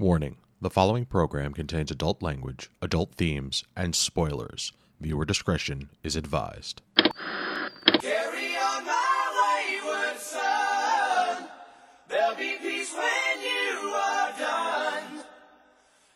[0.00, 4.72] Warning the following program contains adult language, adult themes, and spoilers.
[5.00, 6.82] Viewer discretion is advised.
[6.94, 11.48] Carry on my wayward son.
[12.08, 15.24] There'll be peace when you are done.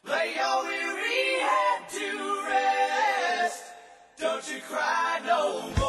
[0.07, 3.65] Lay your weary head to rest.
[4.17, 5.82] Don't you cry no more.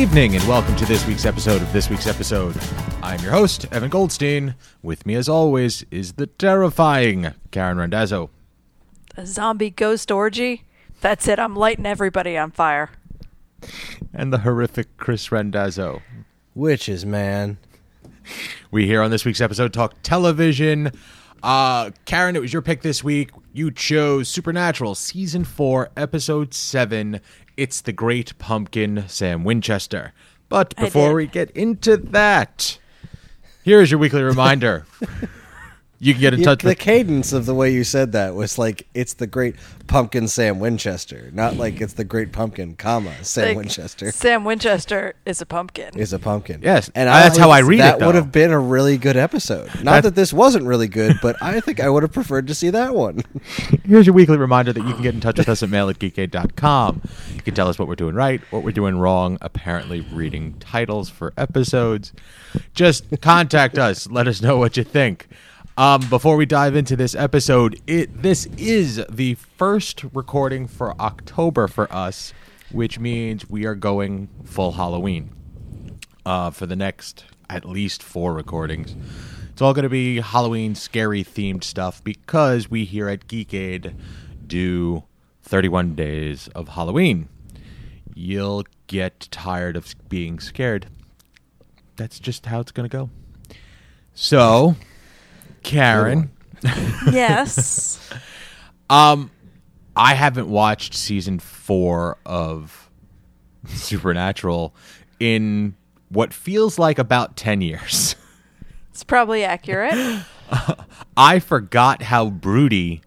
[0.00, 2.56] Evening, and welcome to this week's episode of This Week's Episode.
[3.02, 4.54] I'm your host, Evan Goldstein.
[4.82, 8.30] With me, as always, is the terrifying Karen Randazzo.
[9.18, 10.64] a zombie ghost orgy.
[11.02, 11.38] That's it.
[11.38, 12.88] I'm lighting everybody on fire.
[14.14, 16.00] and the horrific Chris Randazzo.
[16.54, 17.58] Witches, man.
[18.70, 20.92] We here on this week's episode talk television.
[21.42, 23.32] Uh, Karen, it was your pick this week.
[23.52, 27.20] You chose Supernatural season four, episode seven.
[27.60, 30.14] It's the Great Pumpkin, Sam Winchester.
[30.48, 32.78] But before we get into that,
[33.62, 34.86] here is your weekly reminder.
[36.02, 38.34] you can get in You- touch the with cadence of the way you said that
[38.34, 39.54] was like it's the great
[39.86, 45.14] pumpkin Sam Winchester, not like it's the great pumpkin, comma Sam Like, Winchester Sam Winchester
[45.26, 45.98] is a pumpkin.
[45.98, 46.60] is a pumpkin.
[46.62, 49.66] Yes, and that's how I read it, That would have been a really good episode.
[49.76, 52.54] Not That's- that this wasn't really good, but I think I would have preferred to
[52.54, 53.22] see that one.
[53.84, 55.98] Here's your weekly reminder that you can get in touch with us at mail at
[55.98, 57.02] geekade.com.
[57.34, 61.10] You can tell us what we're doing right, what we're doing wrong, apparently reading titles
[61.10, 62.12] for episodes.
[62.74, 64.08] Just contact us.
[64.08, 65.28] Let us know what you think.
[65.76, 71.68] Um, before we dive into this episode, it this is the first recording for October
[71.68, 72.34] for us,
[72.70, 75.30] which means we are going full Halloween
[76.26, 78.94] uh, for the next at least four recordings.
[79.50, 83.94] It's all going to be Halloween scary themed stuff because we here at Geekade
[84.46, 85.04] do
[85.42, 87.28] 31 days of Halloween.
[88.14, 90.88] You'll get tired of being scared.
[91.96, 93.10] That's just how it's going to go.
[94.14, 94.76] So,
[95.62, 96.30] Karen,
[97.10, 98.10] yes.
[98.90, 99.30] um,
[99.96, 102.90] I haven't watched season four of
[103.66, 104.74] Supernatural
[105.18, 105.76] in
[106.08, 108.16] what feels like about 10 years.
[108.90, 109.94] It's probably accurate.
[111.16, 113.00] I forgot how broody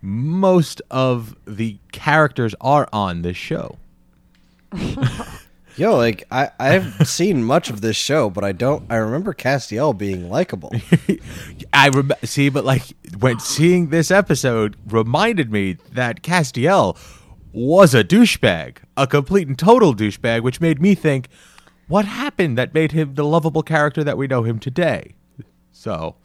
[0.00, 3.76] most of the characters are on this show.
[5.76, 8.90] Yo, like I I've seen much of this show, but I don't.
[8.90, 10.72] I remember Castiel being likable.
[11.72, 12.82] I rem- see, but like
[13.18, 16.96] when seeing this episode reminded me that Castiel
[17.52, 21.28] was a douchebag, a complete and total douchebag, which made me think,
[21.88, 25.14] what happened that made him the lovable character that we know him today?
[25.72, 26.16] So,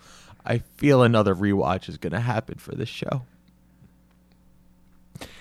[0.45, 3.23] I feel another rewatch is going to happen for this show.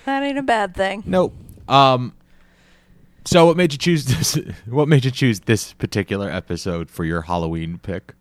[0.04, 1.02] That ain't a bad thing.
[1.06, 1.34] Nope.
[1.68, 2.14] Um.
[3.24, 4.38] So, what made you choose this?
[4.66, 8.14] What made you choose this particular episode for your Halloween pick?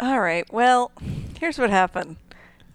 [0.00, 0.50] All right.
[0.52, 0.92] Well,
[1.38, 2.16] here's what happened.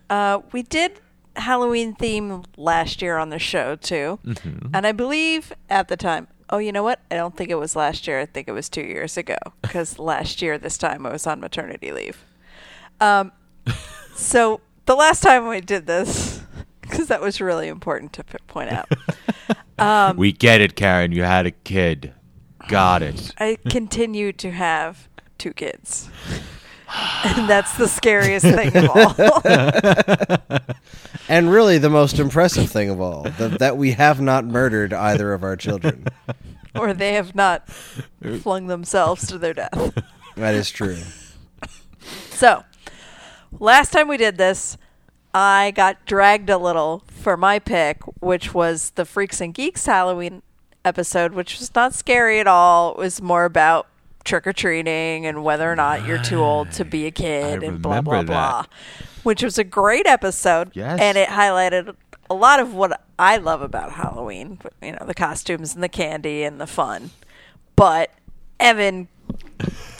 [0.09, 0.99] Uh, we did
[1.35, 4.19] Halloween theme last year on the show too,
[4.73, 6.27] and I believe at the time.
[6.49, 6.99] Oh, you know what?
[7.09, 8.19] I don't think it was last year.
[8.19, 11.39] I think it was two years ago because last year this time I was on
[11.39, 12.25] maternity leave.
[12.99, 13.31] Um,
[14.15, 16.41] so the last time we did this,
[16.81, 18.89] because that was really important to p- point out.
[19.79, 21.11] Um, we get it, Karen.
[21.11, 22.13] You had a kid.
[22.67, 23.33] Got it.
[23.39, 26.09] I continue to have two kids.
[27.23, 30.59] And that's the scariest thing of all.
[31.29, 35.33] and really, the most impressive thing of all that that we have not murdered either
[35.33, 36.05] of our children.
[36.75, 39.93] or they have not flung themselves to their death.
[40.35, 40.97] That is true.
[42.31, 42.63] So,
[43.51, 44.77] last time we did this,
[45.33, 50.41] I got dragged a little for my pick, which was the Freaks and Geeks Halloween
[50.83, 52.91] episode, which was not scary at all.
[52.91, 53.87] It was more about
[54.23, 57.67] trick or treating and whether or not you're too old to be a kid I
[57.67, 58.65] and blah, blah, remember blah.
[59.23, 60.71] Which was a great episode.
[60.73, 60.99] Yes.
[60.99, 61.95] And it highlighted
[62.29, 66.43] a lot of what I love about Halloween you know, the costumes and the candy
[66.43, 67.11] and the fun.
[67.75, 68.11] But
[68.59, 69.07] Evan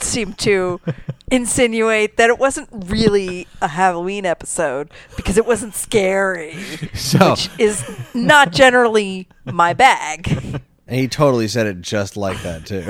[0.04, 0.80] seemed to
[1.32, 6.54] insinuate that it wasn't really a Halloween episode because it wasn't scary,
[6.94, 7.84] So, which is
[8.14, 10.62] not generally my bag.
[10.88, 12.82] And he totally said it just like that too.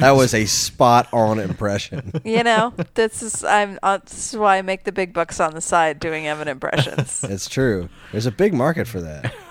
[0.00, 2.10] that was a spot on impression.
[2.24, 5.52] You know, this is I'm uh, this is why I make the big bucks on
[5.52, 7.22] the side doing Evan impressions.
[7.28, 7.90] It's true.
[8.12, 9.34] There's a big market for that.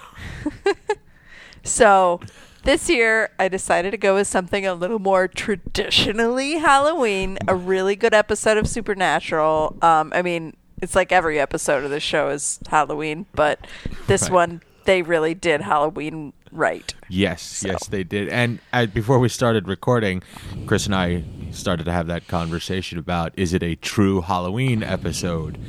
[1.63, 2.19] So
[2.63, 7.37] this year, I decided to go with something a little more traditionally Halloween.
[7.47, 9.77] A really good episode of Supernatural.
[9.81, 13.65] Um, I mean, it's like every episode of the show is Halloween, but
[14.07, 14.31] this Right.
[14.31, 16.93] one they really did Halloween right.
[17.07, 18.29] Yes, yes, they did.
[18.29, 20.23] And uh, before we started recording,
[20.65, 25.59] Chris and I started to have that conversation about is it a true Halloween episode?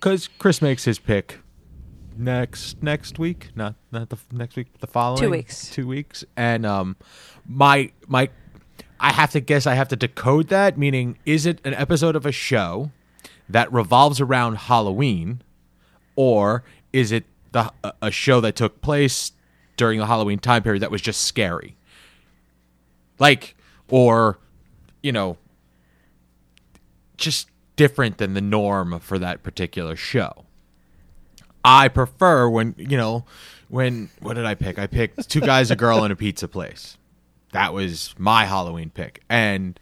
[0.00, 1.40] Because Chris makes his pick
[2.18, 5.70] next next week, not not the next week, the following two weeks.
[5.70, 6.96] two weeks, and um,
[7.46, 8.28] my my,
[9.00, 10.76] I have to guess, I have to decode that.
[10.78, 12.90] Meaning, is it an episode of a show
[13.48, 15.42] that revolves around Halloween?
[16.18, 16.64] or
[16.94, 19.32] is it the a- a show that took place
[19.76, 21.76] during the Halloween time period that was just scary?
[23.18, 23.54] Like
[23.90, 24.38] or
[25.02, 25.36] you know
[27.18, 30.45] just different than the norm for that particular show.
[31.66, 33.24] I prefer when, you know,
[33.68, 34.78] when what did I pick?
[34.78, 36.96] I picked Two Guys a Girl in a Pizza Place.
[37.50, 39.20] That was my Halloween pick.
[39.28, 39.78] And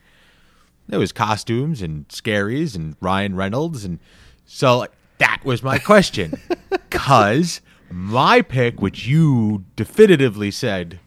[0.89, 3.99] there was costumes and scaries and Ryan Reynolds and
[4.47, 6.41] so like, that was my question.
[6.91, 7.61] Cuz
[7.91, 11.01] my pick which you definitively said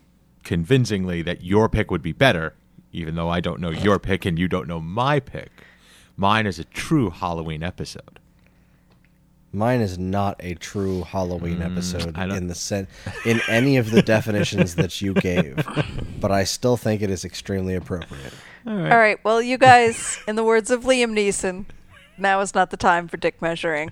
[0.44, 2.54] convincingly that your pick would be better
[2.92, 5.50] even though I don't know your pick and you don't know my pick.
[6.16, 8.20] Mine is a true Halloween episode.
[9.54, 12.88] Mine is not a true Halloween episode Mm, in the sen-
[13.26, 15.66] in any of the definitions that you gave,
[16.20, 18.34] but I still think it is extremely appropriate.
[18.68, 19.18] All right.
[19.24, 21.66] Well, you guys, in the words of Liam Neeson,
[22.18, 23.92] now is not the time for dick measuring.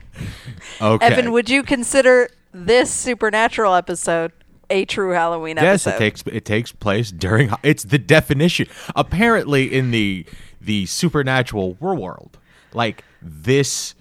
[0.82, 1.06] Okay.
[1.06, 4.32] Evan, would you consider this supernatural episode
[4.70, 5.96] a true Halloween yes, episode?
[5.96, 7.52] it takes it takes place during.
[7.64, 8.68] It's the definition.
[8.96, 10.26] Apparently, in the
[10.60, 12.38] the supernatural world,
[12.74, 13.96] like this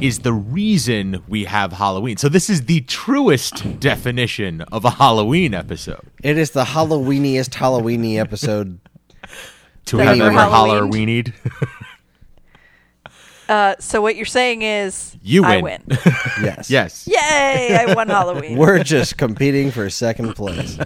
[0.00, 2.16] is the reason we have Halloween.
[2.16, 6.00] So this is the truest definition of a Halloween episode.
[6.22, 8.78] It is the Halloweeniest Halloweeny episode.
[9.86, 11.24] To have ever Halloween?
[11.24, 11.32] Halloweenied.
[13.48, 15.80] Uh, so what you're saying is You I win.
[15.86, 15.98] win.
[16.42, 16.68] Yes.
[16.68, 17.06] yes.
[17.06, 17.76] Yay!
[17.80, 18.56] I won Halloween.
[18.58, 20.76] We're just competing for second place.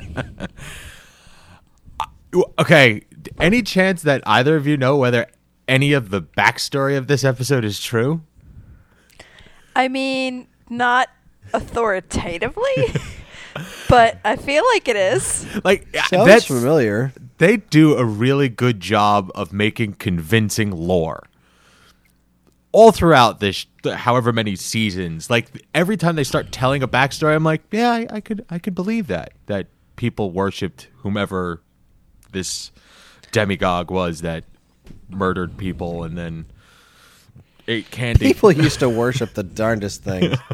[2.59, 3.03] Okay.
[3.41, 5.27] Any chance that either of you know whether
[5.69, 8.21] any of the backstory of this episode is true?
[9.75, 11.09] I mean, not
[11.53, 12.95] authoritatively,
[13.89, 15.47] but I feel like it is.
[15.65, 17.13] Like Sounds that's familiar.
[17.39, 21.25] they do a really good job of making convincing lore
[22.73, 27.43] all throughout this however many seasons like every time they start telling a backstory i'm
[27.43, 31.63] like yeah i, I could i could believe that that people worshipped whomever
[32.31, 32.71] this
[33.33, 34.45] demagogue was that
[35.09, 36.47] murdered people and then
[37.71, 40.37] ate candy People used to worship the darndest things.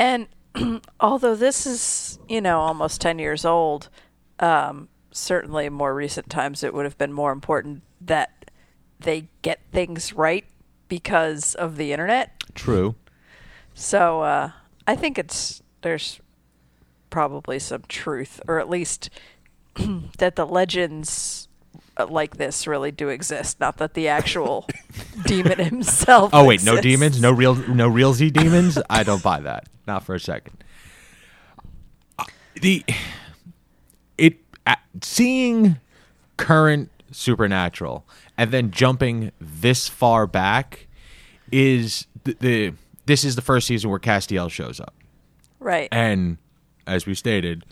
[0.00, 0.28] And
[1.00, 3.90] although this is, you know, almost 10 years old,
[4.38, 8.50] um, certainly in more recent times it would have been more important that
[8.98, 10.46] they get things right
[10.88, 12.42] because of the internet.
[12.54, 12.94] true
[13.74, 14.52] So uh,
[14.86, 16.20] I think it's there's
[17.10, 19.10] probably some truth, or at least
[20.18, 21.48] that the legends
[22.08, 23.60] like this really do exist.
[23.60, 24.66] Not that the actual
[25.26, 26.30] demon himself.
[26.32, 30.04] oh wait no demons no real no real z demons i don't buy that not
[30.04, 30.64] for a second
[32.18, 32.24] Uh,
[32.62, 32.84] the
[34.16, 35.78] it uh, seeing
[36.36, 38.06] current supernatural
[38.38, 40.86] and then jumping this far back
[41.52, 42.72] is the, the
[43.06, 44.94] this is the first season where Castiel shows up
[45.58, 45.88] Right.
[45.92, 46.38] and
[46.86, 47.64] as we stated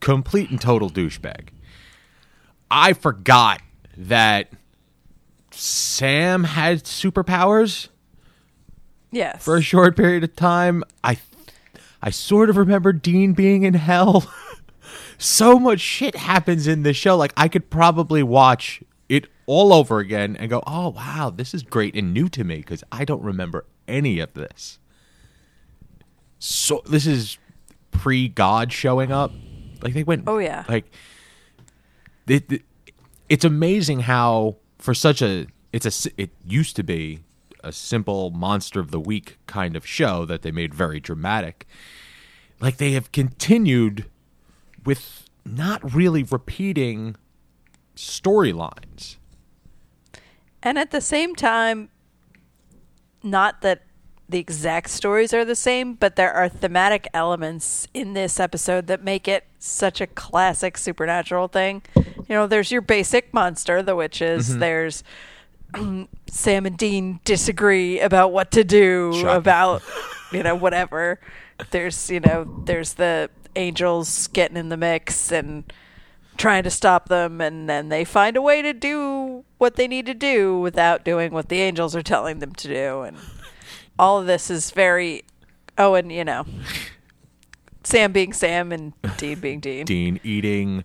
[0.00, 1.48] complete and total douchebag
[2.70, 3.60] i forgot
[3.98, 4.52] that
[5.50, 7.88] sam had superpowers
[9.10, 9.44] yes.
[9.44, 10.84] for a short period of time.
[11.02, 11.18] I
[12.00, 14.30] I sort of remember Dean being in hell.
[15.18, 17.16] so much shit happens in this show.
[17.16, 21.64] Like I could probably watch it all over again and go, "Oh wow, this is
[21.64, 24.78] great and new to me because I don't remember any of this."
[26.38, 27.36] So this is
[27.90, 29.32] pre God showing up.
[29.82, 30.24] Like they went.
[30.28, 30.64] Oh, yeah.
[30.68, 30.86] Like
[32.28, 32.62] it, it-
[33.28, 37.20] it's amazing how for such a it's a it used to be
[37.62, 41.66] a simple monster of the week kind of show that they made very dramatic.
[42.60, 44.06] Like they have continued
[44.84, 47.16] with not really repeating
[47.96, 49.16] storylines.
[50.62, 51.90] And at the same time,
[53.22, 53.82] not that
[54.28, 59.02] the exact stories are the same, but there are thematic elements in this episode that
[59.02, 61.82] make it such a classic supernatural thing.
[61.96, 64.50] You know, there's your basic monster, the witches.
[64.50, 64.58] Mm-hmm.
[64.60, 65.04] There's
[66.30, 69.28] Sam and Dean disagree about what to do Shocking.
[69.28, 69.82] about,
[70.30, 71.20] you know, whatever.
[71.70, 75.72] There's, you know, there's the angels getting in the mix and
[76.36, 80.06] trying to stop them and then they find a way to do what they need
[80.06, 83.16] to do without doing what the angels are telling them to do and
[83.98, 85.24] all of this is very.
[85.76, 86.44] Oh, and you know,
[87.84, 89.84] Sam being Sam and Dean being Dean.
[89.84, 90.84] Dean eating,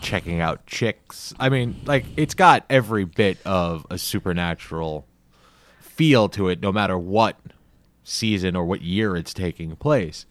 [0.00, 1.34] checking out chicks.
[1.38, 5.06] I mean, like it's got every bit of a supernatural
[5.80, 7.36] feel to it, no matter what
[8.02, 10.26] season or what year it's taking place.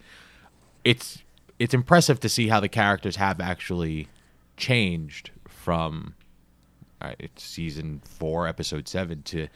[0.84, 1.24] It's
[1.60, 4.08] it's impressive to see how the characters have actually
[4.58, 6.14] changed from
[7.04, 9.48] right, it's season four, episode seven to.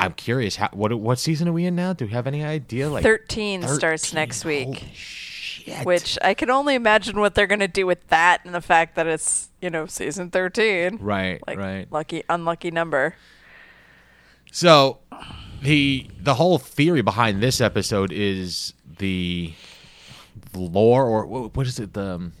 [0.00, 1.92] I'm curious, how, what what season are we in now?
[1.92, 2.88] Do we have any idea?
[2.88, 4.84] Like 13 starts next week.
[4.94, 5.84] Shit!
[5.84, 8.96] Which I can only imagine what they're going to do with that and the fact
[8.96, 10.96] that it's, you know, season 13.
[11.00, 11.86] right, Like, right.
[11.92, 13.14] lucky, unlucky number.
[14.52, 15.00] So
[15.62, 19.52] the the whole theory behind this episode is the
[20.54, 21.92] lore, or what is it?
[21.92, 22.32] The um,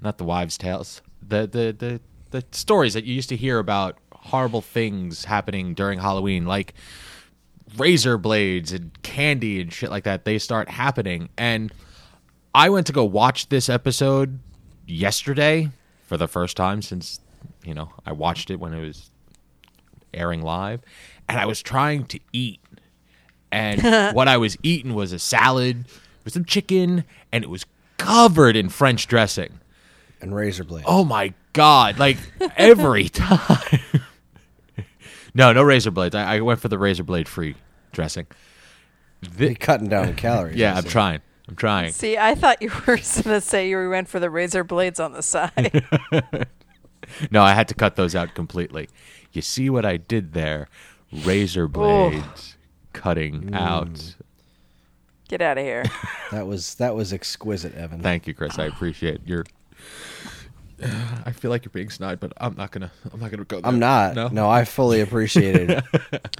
[0.00, 1.02] not the wives' tales.
[1.20, 5.98] The the the the stories that you used to hear about horrible things happening during
[5.98, 6.74] Halloween, like
[7.76, 10.24] razor blades and candy and shit like that.
[10.24, 11.72] They start happening, and
[12.54, 14.38] I went to go watch this episode
[14.86, 15.70] yesterday
[16.04, 17.20] for the first time since
[17.64, 19.10] you know I watched it when it was
[20.14, 20.80] airing live,
[21.28, 22.60] and I was trying to eat,
[23.52, 23.82] and
[24.14, 25.84] what I was eating was a salad
[26.24, 27.66] with some chicken, and it was
[27.98, 29.60] covered in French dressing.
[30.20, 30.84] and razor blade.
[30.86, 31.98] Oh my god!
[31.98, 32.16] Like
[32.56, 33.80] every time.
[35.38, 36.14] No, no razor blades.
[36.14, 37.54] I, I went for the razor blade free
[37.92, 38.26] dressing.
[39.38, 40.56] You're cutting down calories.
[40.56, 40.88] Yeah, I I'm see.
[40.90, 41.20] trying.
[41.48, 41.92] I'm trying.
[41.92, 45.12] See, I thought you were going to say you went for the razor blades on
[45.12, 45.86] the side.
[47.30, 48.88] No, I had to cut those out completely.
[49.32, 50.68] You see what I did there?
[51.10, 52.56] Razor blades
[52.92, 53.56] cutting mm.
[53.56, 54.14] out.
[55.28, 55.84] Get out of here.
[56.30, 58.00] That was that was exquisite, Evan.
[58.02, 58.58] Thank you, Chris.
[58.58, 59.44] I appreciate your.
[61.26, 62.90] I feel like you're being snide, but I'm not gonna.
[63.12, 63.60] I'm not gonna go.
[63.60, 63.66] There.
[63.68, 64.14] I'm not.
[64.14, 65.84] No, No, I fully appreciate it.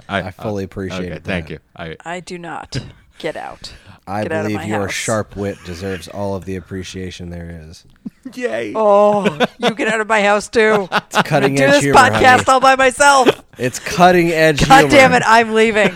[0.07, 1.23] I, I fully uh, appreciate Okay, it.
[1.23, 1.59] thank you.
[1.75, 2.77] I I do not.
[3.17, 3.73] Get out.
[4.07, 4.93] I Get out of believe my your house.
[4.93, 7.85] sharp wit deserves all of the appreciation there is.
[8.33, 8.71] yay.
[8.75, 9.25] Oh,
[9.59, 10.87] you get out of my house too.
[11.09, 12.43] It's cutting Do edge this humor, podcast honey.
[12.47, 13.43] all by myself.
[13.57, 14.89] It's cutting edge God humor.
[14.89, 15.91] damn it, I'm leaving.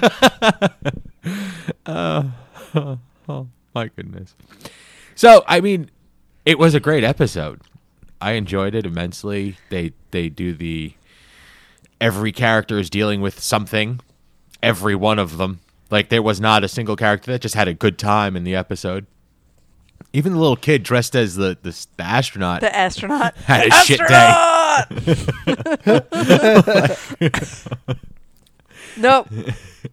[1.86, 2.24] Uh,
[2.76, 4.36] oh, my goodness.
[5.16, 5.90] So I mean,
[6.46, 7.62] it was a great episode.
[8.24, 9.58] I enjoyed it immensely.
[9.70, 10.94] They they do the
[12.00, 14.00] every character is dealing with something.
[14.62, 15.60] Every one of them.
[15.90, 18.56] Like there was not a single character that just had a good time in the
[18.56, 19.08] episode.
[20.14, 23.36] Even the little kid dressed as the the, the astronaut The astronaut.
[23.46, 24.00] had a shit
[27.68, 27.98] day.
[28.96, 29.28] Nope.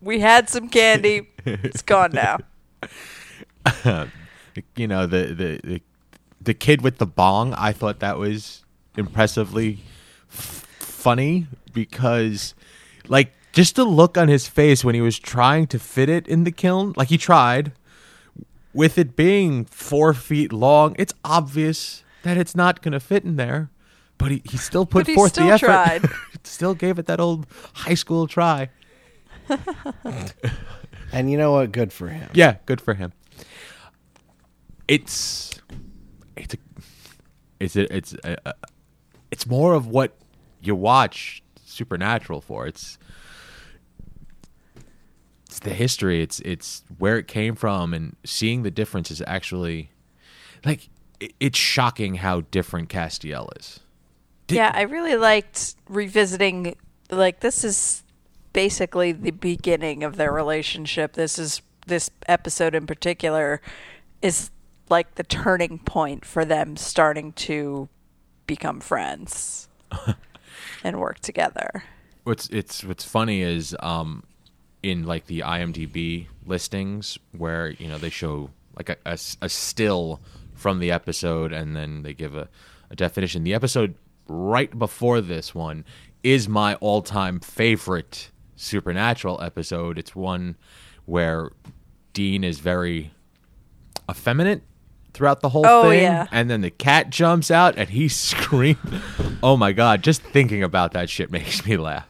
[0.02, 1.30] We had some candy.
[1.46, 2.38] It's gone now.
[4.76, 5.80] you know the, the the
[6.40, 8.64] the kid with the bong i thought that was
[8.96, 9.78] impressively
[10.30, 12.54] f- funny because
[13.08, 16.44] like just the look on his face when he was trying to fit it in
[16.44, 17.72] the kiln like he tried
[18.72, 23.36] with it being four feet long it's obvious that it's not going to fit in
[23.36, 23.70] there
[24.18, 26.02] but he, he still put But he forth still the effort tried.
[26.44, 28.68] still gave it that old high school try
[31.12, 31.72] And you know what?
[31.72, 32.30] Good for him.
[32.34, 33.12] Yeah, good for him.
[34.86, 35.50] It's
[36.40, 36.58] it's a
[37.60, 38.54] it's a, it's a,
[39.30, 40.14] it's more of what
[40.60, 42.66] you watch Supernatural for.
[42.66, 42.98] It's
[45.46, 46.22] it's the history.
[46.22, 49.90] It's it's where it came from, and seeing the difference is actually
[50.64, 50.88] like
[51.20, 53.80] it, it's shocking how different Castiel is.
[54.46, 56.76] Did- Yeah, I really liked revisiting.
[57.10, 58.04] Like, this is
[58.52, 61.14] basically the beginning of their relationship.
[61.14, 63.60] This is this episode in particular
[64.22, 64.50] is
[64.90, 67.88] like the turning point for them starting to
[68.46, 69.68] become friends
[70.84, 71.84] and work together.
[72.24, 74.24] what's it's what's funny is um
[74.82, 80.20] in like the IMDb listings where you know they show like a, a a still
[80.54, 82.48] from the episode and then they give a,
[82.90, 83.44] a definition.
[83.44, 83.94] The episode
[84.28, 85.84] right before this one
[86.22, 89.98] is my all-time favorite supernatural episode.
[89.98, 90.56] It's one
[91.06, 91.50] where
[92.12, 93.10] Dean is very
[94.08, 94.62] effeminate
[95.12, 96.26] throughout the whole Oh, thing yeah.
[96.32, 98.78] and then the cat jumps out and he screams.
[99.42, 102.06] oh my god, just thinking about that shit makes me laugh.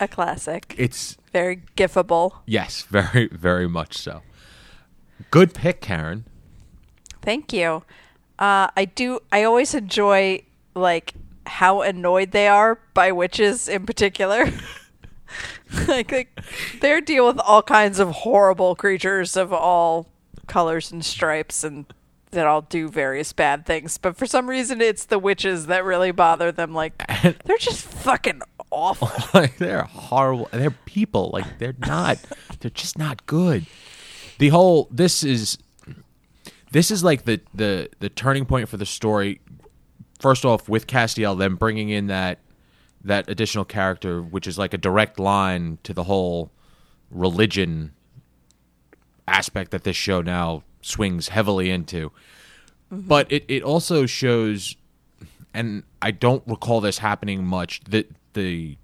[0.00, 0.74] A classic.
[0.78, 2.32] It's Very gifable.
[2.46, 4.22] yes, very very much so.
[5.30, 6.24] Good pick, Karen.
[7.22, 7.82] Thank you.
[8.38, 9.18] Uh, I do.
[9.32, 10.42] I always enjoy
[10.74, 11.14] like
[11.46, 14.44] how annoyed they are by witches in particular.
[15.88, 16.40] like, like
[16.80, 20.06] they deal with all kinds of horrible creatures of all
[20.46, 21.84] colors and stripes and
[22.30, 23.98] that all do various bad things.
[23.98, 26.74] But for some reason, it's the witches that really bother them.
[26.74, 27.02] Like
[27.44, 29.10] they're just fucking awful.
[29.40, 30.48] like they're horrible.
[30.52, 31.30] They're people.
[31.32, 32.18] Like they're not.
[32.60, 33.66] they're just not good.
[34.38, 35.58] The whole this is
[36.70, 39.40] this is like the the the turning point for the story.
[40.20, 42.40] First off, with Castiel, then bringing in that
[43.04, 46.50] that additional character, which is like a direct line to the whole
[47.10, 47.92] religion
[49.26, 52.10] aspect that this show now swings heavily into.
[52.90, 54.74] But it, it also shows,
[55.52, 57.82] and I don't recall this happening much.
[57.84, 58.78] That the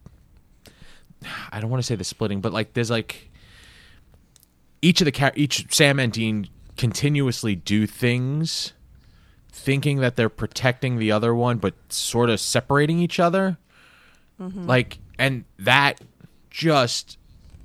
[1.50, 3.30] I don't want to say the splitting, but like there's like
[4.82, 8.73] each of the each Sam and Dean continuously do things
[9.50, 13.56] thinking that they're protecting the other one but sort of separating each other
[14.40, 14.66] mm-hmm.
[14.66, 16.00] like and that
[16.50, 17.16] just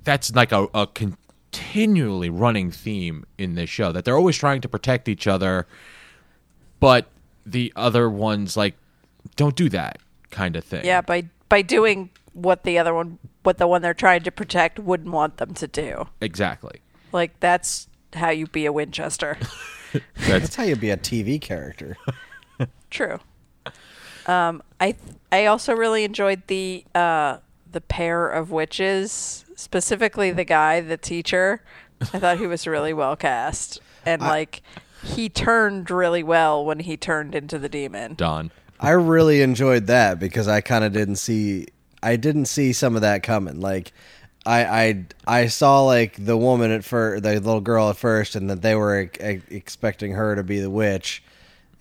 [0.03, 0.87] that's like a, a
[1.59, 5.67] continually running theme in this show that they're always trying to protect each other
[6.79, 7.07] but
[7.45, 8.75] the other ones like
[9.35, 9.97] don't do that
[10.31, 13.93] kind of thing Yeah, by by doing what the other one, what the one they're
[13.93, 16.07] trying to protect wouldn't want them to do.
[16.21, 16.79] exactly
[17.11, 19.37] Like that's how you be a Winchester.
[20.27, 21.97] That's how you be a TV character.
[22.91, 23.19] True.
[24.27, 24.95] Um, I
[25.31, 27.37] I also really enjoyed the uh,
[27.71, 31.61] the pair of witches, specifically the guy, the teacher.
[32.01, 34.61] I thought he was really well cast, and like
[35.03, 38.15] he turned really well when he turned into the demon.
[38.15, 41.67] Don I really enjoyed that because I kind of didn't see
[42.01, 43.59] I didn't see some of that coming.
[43.59, 43.91] Like
[44.45, 48.49] I I I saw like the woman at first, the little girl at first, and
[48.49, 51.21] that they were e- expecting her to be the witch.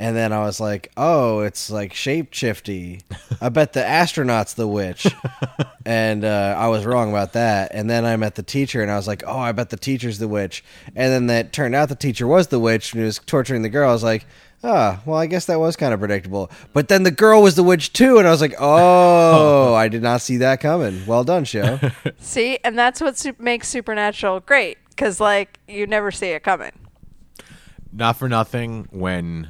[0.00, 3.02] And then I was like, "Oh, it's like shapeshifty."
[3.40, 5.06] I bet the astronaut's the witch,
[5.86, 7.72] and uh, I was wrong about that.
[7.74, 10.18] And then I met the teacher, and I was like, "Oh, I bet the teacher's
[10.18, 10.62] the witch."
[10.94, 13.68] And then that turned out the teacher was the witch, and he was torturing the
[13.68, 13.90] girl.
[13.90, 14.24] I was like,
[14.62, 17.64] "Ah, well, I guess that was kind of predictable." But then the girl was the
[17.64, 21.44] witch too, and I was like, "Oh, I did not see that coming." Well done,
[21.44, 21.80] show.
[22.20, 26.72] See, and that's what su- makes Supernatural great because like you never see it coming.
[27.92, 29.48] not for nothing when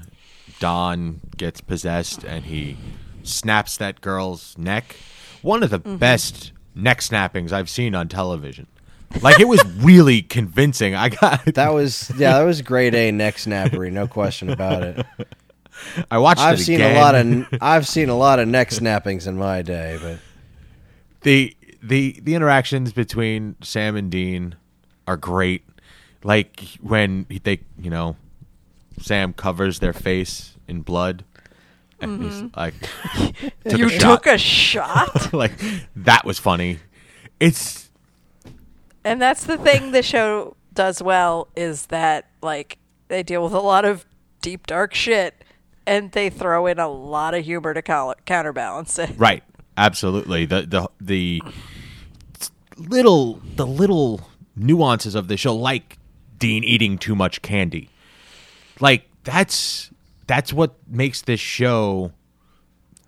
[0.59, 2.77] Don gets possessed and he
[3.23, 4.97] snaps that girl's neck.
[5.43, 5.97] One of the mm-hmm.
[5.97, 8.67] best neck snappings I've seen on television.
[9.23, 10.95] Like it was really convincing.
[10.95, 15.07] I got That was yeah, that was grade A neck snappery, no question about it.
[16.11, 16.97] I watched I've it seen again.
[16.97, 20.19] a lot of I've seen a lot of neck snappings in my day, but
[21.23, 24.57] the the the interactions between Sam and Dean
[25.07, 25.65] are great.
[26.25, 28.17] Like when they, you know,
[29.01, 31.25] Sam covers their face in blood,
[32.01, 32.61] and he's mm-hmm.
[32.61, 32.75] like,
[33.65, 34.01] took you a shot.
[34.01, 35.53] took a shot, like
[35.97, 36.79] that was funny.
[37.41, 37.89] It's
[39.05, 42.79] and that's the thing the show does well is that like
[43.09, 44.05] they deal with a lot of
[44.43, 45.43] deep dark shit,
[45.87, 49.11] and they throw in a lot of humor to col- counterbalance it.
[49.17, 49.43] right,
[49.77, 50.45] absolutely.
[50.45, 51.43] The the the
[52.77, 55.99] little the little nuances of the show, like
[56.39, 57.91] Dean eating too much candy,
[58.81, 59.91] like that's
[60.29, 62.13] that's what makes this show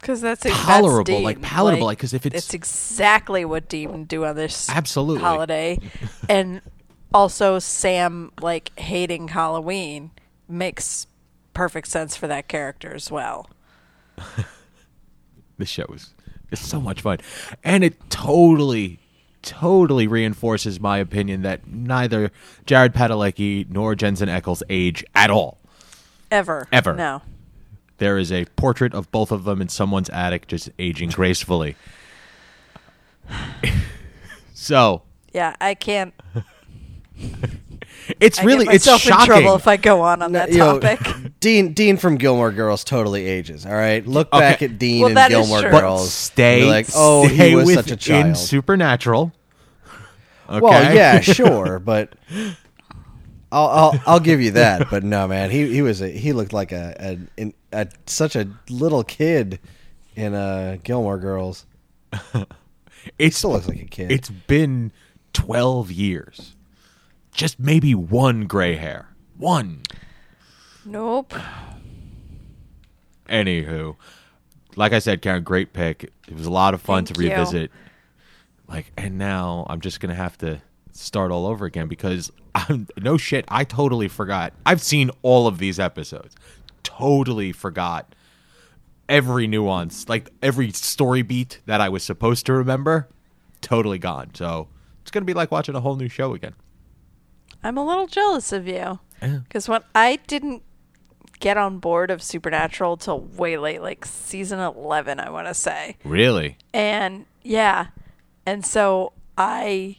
[0.01, 1.23] Because that's that's Tolerable, Dean.
[1.23, 5.23] like, palatable, like, 'cause if it's- it's exactly what Dean would do on this Absolutely.
[5.23, 5.79] holiday,
[6.29, 6.61] and
[7.15, 10.11] also Sam like hating Halloween
[10.49, 11.07] makes
[11.55, 13.49] perfect sense for that character as well.
[15.59, 16.15] this show is
[16.51, 17.19] it's so much fun
[17.63, 18.99] and it totally
[19.43, 22.31] totally reinforces my opinion that neither
[22.67, 25.59] jared padalecki nor jensen Ackles age at all
[26.31, 26.95] Ever, Ever.
[26.95, 27.23] no.
[27.99, 31.77] there is a portrait of both of them in someone's attic just aging gracefully
[34.55, 36.15] so Yeah, I can't.
[38.21, 40.51] it's I really get it's myself in shocking trouble if I go on on that
[40.53, 41.33] you know, topic.
[41.41, 43.67] Dean Dean from Gilmore Girls totally ages.
[43.67, 44.41] All right, look Okay.
[44.41, 45.71] back at Dean Well, and Gilmore true.
[45.71, 46.13] but Girls.
[46.13, 48.37] stay like, oh, stay he was such a within child.
[48.39, 49.33] supernatural
[50.49, 50.61] okay?
[50.61, 52.13] Well, yeah, sure, but
[53.53, 54.87] I'll, I'll I'll give you that.
[54.91, 58.37] But no, man, he he was a he looked like a a, in- a such
[58.37, 59.59] a little kid
[60.17, 61.67] in uh, Gilmore Girls.
[63.19, 64.11] it Still looks like a kid.
[64.13, 64.93] It's been
[65.33, 66.55] 12 years.
[67.33, 69.09] Just maybe one gray hair.
[69.37, 69.83] One.
[70.85, 71.33] nope.
[73.29, 73.97] Anywho,
[74.77, 76.13] like I said, Karen, great pick.
[76.27, 77.31] It was a lot of fun Thank to you.
[77.31, 77.71] revisit.
[78.69, 80.61] Like, and now I'm just gonna have to
[80.93, 83.45] start all over again because I'm no shit.
[83.49, 84.53] I totally forgot.
[84.67, 86.35] I've seen all of these episodes.
[86.83, 88.15] Totally forgot
[89.09, 93.09] every nuance, like every story beat that I was supposed to remember.
[93.61, 94.31] Totally gone.
[94.35, 94.69] So
[95.03, 96.55] it's gonna be like watching a whole new show again.
[97.63, 99.41] I'm a little jealous of you Yeah.
[99.45, 100.63] because when I didn't
[101.41, 105.97] get on board of Supernatural till way late, like season 11, I want to say.
[106.05, 106.57] Really?
[106.73, 107.89] And yeah.
[108.47, 109.97] And so I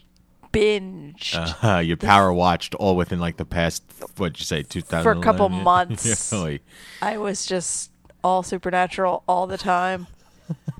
[0.51, 3.83] binged Uh, you power watched all within like the past,
[4.17, 5.03] what'd you say, 2000?
[5.03, 6.31] for a couple months.
[6.31, 6.61] Really?
[7.01, 7.91] I was just
[8.23, 10.07] all Supernatural all the time.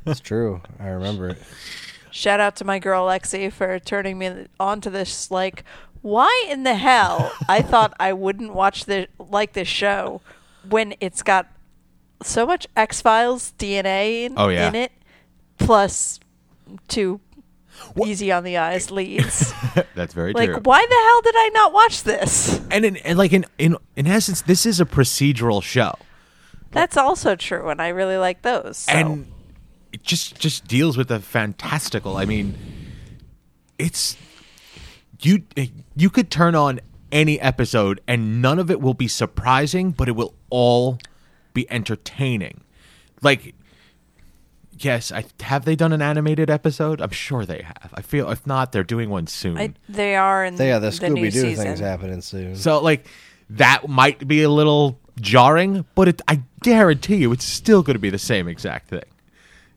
[0.06, 0.62] It's true.
[0.80, 1.38] I remember it.
[2.12, 5.32] Shout out to my girl Lexi for turning me onto this.
[5.32, 5.64] Like,
[6.02, 10.22] why in the hell I thought I wouldn't watch the like this show
[10.68, 11.48] when it's got
[12.22, 14.68] so much X Files DNA in, Oh, yeah.
[14.68, 14.92] in it,
[15.58, 16.20] plus
[16.88, 17.20] two
[18.06, 19.54] easy on the eyes leads.
[19.96, 20.60] That's very like, true.
[20.64, 22.62] why the hell did I not watch this?
[22.72, 25.94] And, in, and like in, in in essence, this is a procedural show,
[26.72, 28.78] That's also true, and I really like those.
[28.78, 28.92] So.
[28.94, 29.32] and
[29.92, 32.18] it just just deals with the fantastical.
[32.18, 32.58] I mean,
[33.78, 34.16] it's
[35.22, 35.44] you
[35.96, 36.80] you could turn on
[37.12, 40.98] any episode and none of it will be surprising, but it will all
[41.54, 42.64] be entertaining.
[43.22, 43.54] Like,
[44.84, 47.02] yes, I have they done an animated episode?
[47.02, 47.94] I'm sure they have.
[47.94, 49.58] I feel if not, they're doing one soon.
[49.58, 51.66] I, they are in So, yeah, the the Scooby Doo season.
[51.66, 52.56] thing's happening soon.
[52.56, 53.06] So like
[53.50, 58.00] that might be a little jarring, but it, I guarantee you it's still going to
[58.00, 59.04] be the same exact thing.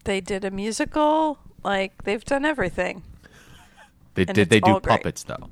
[0.04, 1.38] They did a musical.
[1.62, 3.02] Like they've done everything.
[4.14, 4.82] They And did they do great.
[4.84, 5.48] puppets though.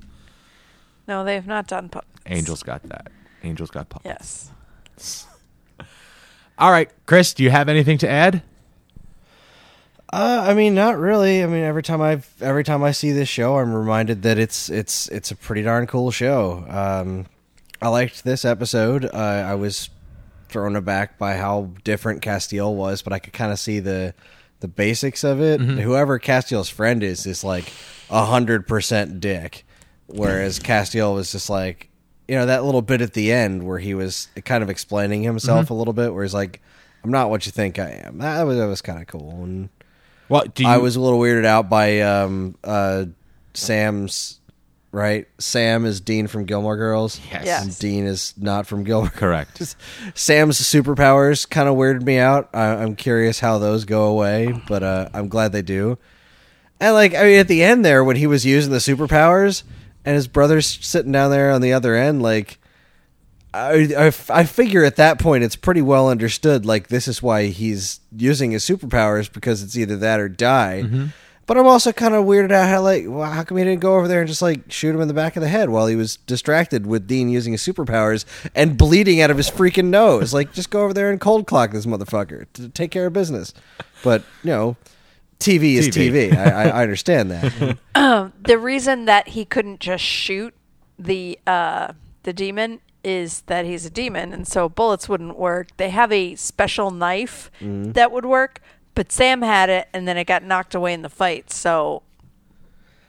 [1.09, 2.11] No, they have not done puppets.
[2.27, 3.11] Angels got that.
[3.43, 4.51] Angels got puppets.
[4.97, 5.27] Yes.
[6.59, 8.43] All right, Chris, do you have anything to add?
[10.13, 11.43] Uh, I mean, not really.
[11.43, 14.69] I mean, every time I every time I see this show, I'm reminded that it's
[14.69, 16.67] it's it's a pretty darn cool show.
[16.69, 17.27] Um,
[17.81, 19.07] I liked this episode.
[19.07, 19.89] Uh, I was
[20.51, 24.13] thrown aback by how different Castiel was, but I could kind of see the
[24.61, 25.61] the basics of it.
[25.79, 27.73] Whoever Castiel's friend is is like
[28.11, 29.65] a hundred percent dick,
[30.09, 31.89] whereas Castiel was just like
[32.29, 35.71] you know that little bit at the end where he was kind of explaining himself
[35.71, 36.61] a little bit, where he's like,
[37.03, 39.71] "I'm not what you think I am." That was that was kind of cool and.
[40.33, 43.05] Well, do you I was a little weirded out by um, uh,
[43.55, 44.39] Sam's.
[44.95, 47.19] Right, Sam is Dean from Gilmore Girls.
[47.31, 47.47] Yes.
[47.47, 47.65] Yes.
[47.65, 49.09] and Dean is not from Gilmore.
[49.09, 49.75] correct.
[50.15, 52.51] Sam's superpowers kind of weirded me out.
[52.53, 55.97] I, I'm curious how those go away, but uh, I'm glad they do.
[56.79, 59.63] And like, I mean, at the end there, when he was using the superpowers,
[60.05, 62.59] and his brother's sitting down there on the other end, like,
[63.55, 66.65] I, I, I figure at that point it's pretty well understood.
[66.65, 71.11] Like, this is why he's using his superpowers because it's either that or die.
[71.47, 73.97] But I'm also kind of weirded out how like, well, how come he didn't go
[73.97, 75.97] over there and just like shoot him in the back of the head while he
[75.97, 80.33] was distracted with Dean using his superpowers and bleeding out of his freaking nose?
[80.33, 83.53] Like, just go over there and cold clock this motherfucker to take care of business.
[84.05, 84.77] But you know,
[85.41, 86.31] TV is TV.
[86.31, 86.37] TV.
[86.37, 87.79] I, I, I understand that.
[88.45, 90.55] the reason that he couldn't just shoot
[90.99, 95.69] the uh, the demon is that he's a demon, and so bullets wouldn't work.
[95.77, 97.93] They have a special knife mm-hmm.
[97.93, 98.61] that would work,
[98.95, 101.51] but Sam had it, and then it got knocked away in the fight.
[101.51, 102.03] So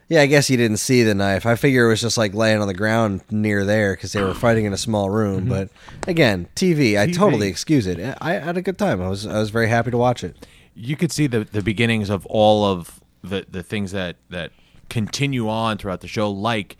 [0.09, 1.45] Yeah, I guess he didn't see the knife.
[1.45, 4.33] I figure it was just like laying on the ground near there because they were
[4.33, 5.41] fighting in a small room.
[5.41, 5.49] Mm-hmm.
[5.49, 5.69] But
[6.07, 6.99] again, TV.
[6.99, 7.99] I totally excuse it.
[8.21, 9.01] I I had a good time.
[9.01, 10.47] I was I was very happy to watch it.
[10.75, 14.51] you could see the the beginnings of all of the the things that that
[14.89, 16.77] continue on throughout the show like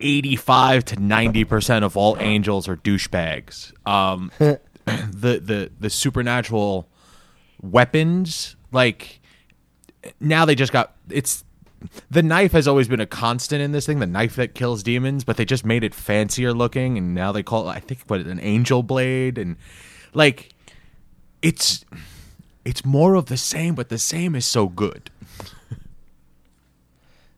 [0.00, 6.88] 85 to 90% of all angels are douchebags um the the the supernatural
[7.62, 9.20] weapons like
[10.20, 11.44] now they just got it's
[12.10, 15.24] the knife has always been a constant in this thing the knife that kills demons
[15.24, 18.20] but they just made it fancier looking and now they call it i think what
[18.20, 19.56] an angel blade and
[20.12, 20.54] like
[21.40, 21.84] it's
[22.64, 25.10] it's more of the same but the same is so good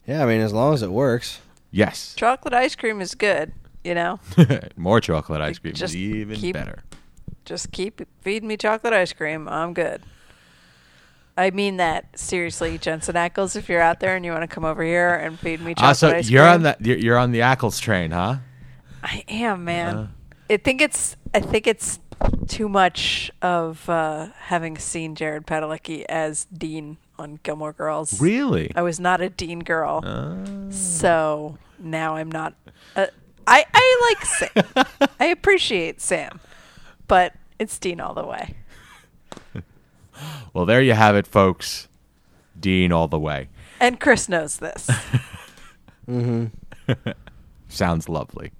[0.06, 1.40] Yeah, I mean, as long as it works.
[1.76, 3.52] Yes chocolate ice cream is good,
[3.84, 4.18] you know.
[4.76, 6.82] more chocolate ice cream Just is even keep- better
[7.44, 9.46] just keep feeding me chocolate ice cream.
[9.48, 10.02] I'm good.
[11.38, 13.54] I mean that seriously, Jensen Ackles.
[13.56, 15.90] If you're out there and you want to come over here and feed me chocolate
[15.90, 18.36] Ah, so ice you're cream, on that you're, you're on the Ackles train huh
[19.04, 19.94] I am, man.
[19.96, 20.08] Uh.
[20.50, 22.00] I think it's I think it's
[22.48, 28.20] too much of uh, having seen Jared Padalecki as Dean on Gilmore Girls.
[28.20, 30.36] really I was not a Dean girl, Ah.
[30.70, 32.54] so now I'm not.
[32.94, 33.06] Uh,
[33.46, 35.08] I I like Sam.
[35.20, 36.40] I appreciate Sam,
[37.08, 38.54] but it's Dean all the way.
[40.54, 41.88] well there you have it folks
[42.58, 43.48] dean all the way
[43.80, 44.88] And Chris knows this.
[46.08, 46.92] Mm-hmm.
[47.68, 48.52] Sounds lovely.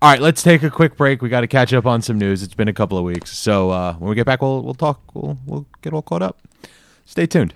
[0.00, 1.20] All right, let's take a quick break.
[1.20, 2.42] We got to catch up on some news.
[2.42, 5.00] It's been a couple of weeks, so uh, when we get back, we'll we'll talk.
[5.14, 6.40] We'll we'll get all caught up.
[7.04, 7.54] Stay tuned.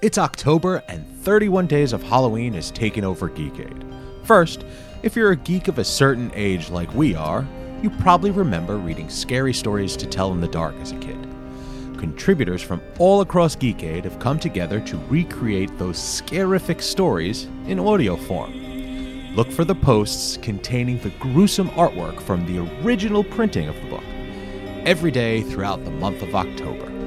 [0.00, 3.84] It's October, and 31 days of Halloween is taking over Geekade.
[4.24, 4.64] First,
[5.02, 7.44] if you're a geek of a certain age like we are,
[7.82, 11.20] you probably remember reading scary stories to tell in the dark as a kid.
[11.98, 18.16] Contributors from all across Geekade have come together to recreate those scarific stories in audio
[18.16, 18.54] form.
[19.34, 24.04] Look for the posts containing the gruesome artwork from the original printing of the book
[24.86, 26.97] every day throughout the month of October.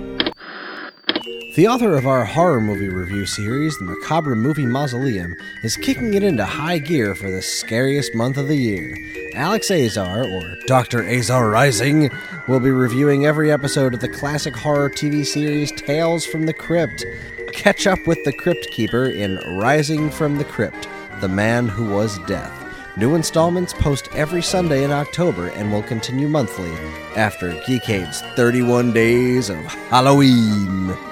[1.55, 6.23] The author of our horror movie review series, The Macabre Movie Mausoleum, is kicking it
[6.23, 8.97] into high gear for the scariest month of the year.
[9.33, 11.03] Alex Azar, or Dr.
[11.03, 12.09] Azar Rising,
[12.47, 17.03] will be reviewing every episode of the classic horror TV series Tales from the Crypt.
[17.51, 20.87] Catch up with the Crypt Keeper in Rising from the Crypt,
[21.19, 22.57] The Man Who Was Death.
[22.95, 26.71] New installments post every Sunday in October and will continue monthly
[27.17, 29.57] after Geekade's 31 Days of
[29.89, 31.10] Halloween.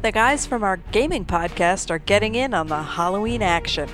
[0.00, 3.88] The guys from our gaming podcast are getting in on the Halloween action.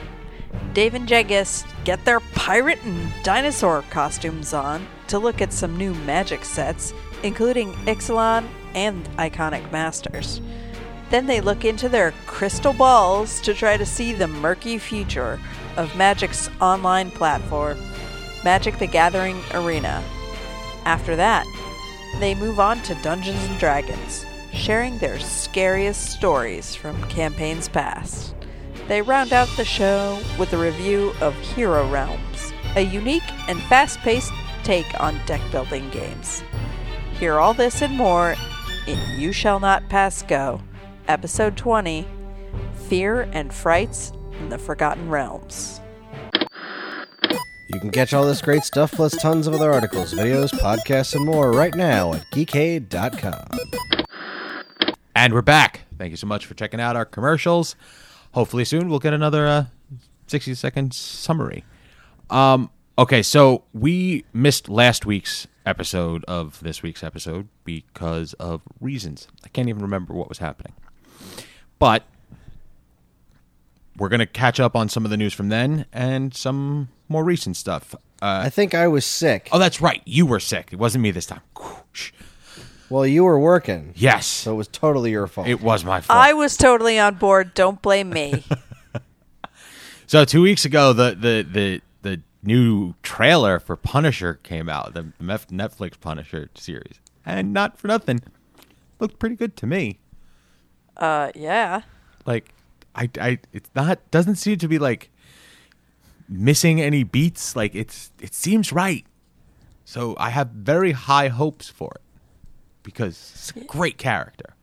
[0.75, 5.95] Dave and Jegis get their pirate and dinosaur costumes on to look at some new
[5.95, 10.43] magic sets, including Ixalan and Iconic Masters.
[11.09, 15.41] Then they look into their crystal balls to try to see the murky future
[15.79, 17.79] of Magic's online platform,
[18.45, 20.05] Magic the Gathering Arena.
[20.85, 21.47] After that,
[22.21, 28.35] they move on to Dungeons and Dragons, sharing their scariest stories from campaigns past.
[28.89, 33.99] They round out the show with a review of Hero Realms, a unique and fast
[34.01, 36.43] paced take on deck building games.
[37.19, 38.35] Hear all this and more
[38.87, 40.61] in You Shall Not Pass Go,
[41.09, 42.07] Episode 20
[42.89, 45.81] Fear and Frights in the Forgotten Realms.
[47.69, 51.25] You can catch all this great stuff plus tons of other articles, videos, podcasts, and
[51.25, 54.04] more right now at geekade.com.
[55.15, 55.83] And we're back.
[55.97, 57.77] Thank you so much for checking out our commercials.
[58.33, 59.65] Hopefully soon we'll get another uh,
[60.27, 61.65] 60 second summary.
[62.31, 69.29] Um, okay, so we missed last week's episode of this week's episode because of reasons.
[69.45, 70.73] I can't even remember what was happening.
[71.79, 72.05] But
[73.97, 77.23] we're going to catch up on some of the news from then and some more
[77.23, 77.95] recent stuff.
[78.21, 79.49] Uh, I think I was sick.
[79.53, 80.03] oh, that's right.
[80.05, 80.71] You were sick.
[80.73, 81.43] It wasn't me this time.
[82.89, 82.91] Whoosh.
[82.91, 84.27] Well, you were working, Yes.
[84.27, 85.49] so it was totally your fault.
[85.49, 86.19] It was my fault.
[86.19, 87.55] I was totally on board.
[87.55, 88.45] Don't blame me.
[90.07, 95.05] So two weeks ago, the the the the new trailer for Punisher came out, the
[95.21, 98.21] Netflix Punisher series, and not for nothing,
[99.01, 99.99] looked pretty good to me.
[100.99, 101.83] uh, yeah.
[102.27, 102.51] Like,
[102.95, 105.11] I I it's not doesn't seem to be like
[106.29, 107.57] missing any beats.
[107.57, 109.07] Like it's it seems right.
[109.87, 112.03] So I have very high hopes for it
[112.85, 114.55] because it's a great character.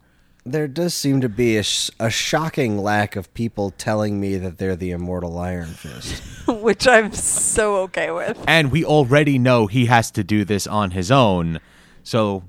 [0.46, 4.58] there does seem to be a, sh- a shocking lack of people telling me that
[4.58, 6.24] they're the immortal Iron Fist.
[6.48, 8.42] Which I'm so okay with.
[8.48, 11.60] And we already know he has to do this on his own.
[12.04, 12.44] So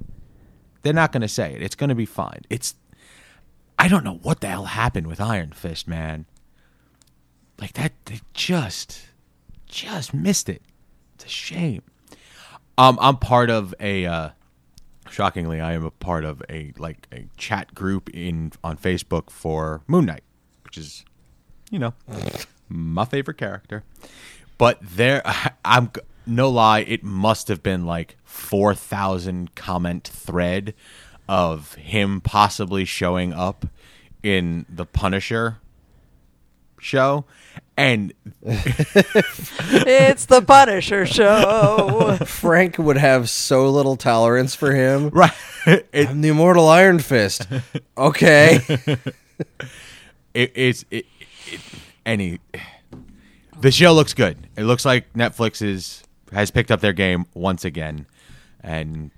[0.82, 1.62] they're not going to say it.
[1.62, 2.42] It's going to be fine.
[2.48, 2.74] It's
[3.78, 6.24] I don't know what the hell happened with Iron Fist, man.
[7.60, 9.00] Like that they just
[9.66, 10.62] just missed it.
[11.16, 11.82] It's a shame.
[12.78, 14.30] Um I'm part of a uh
[15.12, 19.82] shockingly I am a part of a like a chat group in on Facebook for
[19.86, 20.24] Moon Knight,
[20.64, 21.04] which is
[21.70, 21.94] you know,
[22.68, 23.82] my favorite character.
[24.58, 25.22] But there,
[25.64, 25.90] I'm
[26.26, 30.74] no lie, it must have been like four thousand comment thread
[31.28, 33.66] of him possibly showing up
[34.22, 35.58] in the Punisher
[36.82, 37.24] show,
[37.76, 38.12] and
[38.44, 42.18] It's the Punisher show.
[42.26, 45.08] Frank would have so little tolerance for him.
[45.10, 45.32] right,
[45.66, 47.46] it, I'm the immortal Iron Fist.
[47.96, 48.60] Okay.
[50.34, 51.06] it, it's it,
[51.46, 51.60] it,
[52.04, 52.40] any
[53.60, 54.48] the show looks good.
[54.56, 58.06] It looks like Netflix is has picked up their game once again
[58.60, 59.10] and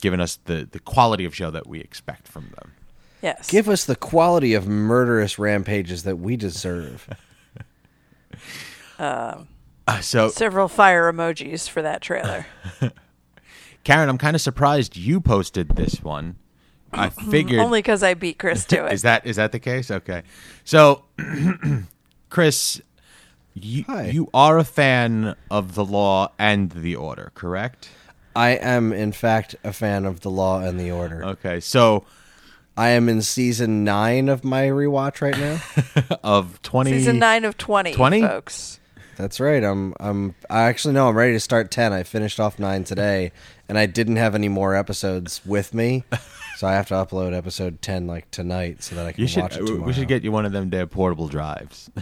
[0.00, 2.72] given us the the quality of show that we expect from them.
[3.22, 3.48] Yes.
[3.48, 7.08] Give us the quality of murderous rampages that we deserve.
[8.98, 9.44] Uh,
[10.00, 12.46] so, Several fire emojis for that trailer.
[13.84, 16.36] Karen, I'm kind of surprised you posted this one.
[16.92, 18.92] I figured Only because I beat Chris to it.
[18.92, 19.90] is that is that the case?
[19.90, 20.22] Okay,
[20.64, 21.04] so
[22.30, 22.80] Chris,
[23.54, 24.08] you Hi.
[24.08, 27.88] you are a fan of the Law and the Order, correct?
[28.34, 31.24] I am, in fact, a fan of the Law and the Order.
[31.24, 32.04] Okay, so
[32.76, 36.16] I am in season nine of my rewatch right now.
[36.24, 38.20] of twenty Season 9 of 20, 20?
[38.22, 38.80] folks.
[39.16, 39.62] That's right.
[39.62, 39.94] I'm.
[40.00, 40.34] I'm.
[40.48, 41.08] I actually know.
[41.08, 41.92] I'm ready to start ten.
[41.92, 43.30] I finished off nine today,
[43.68, 46.04] and I didn't have any more episodes with me,
[46.56, 49.42] so I have to upload episode ten like tonight so that I can You should
[49.42, 49.86] watch it uh, we- tomorrow.
[49.86, 51.90] we should get you one of them damn portable drives.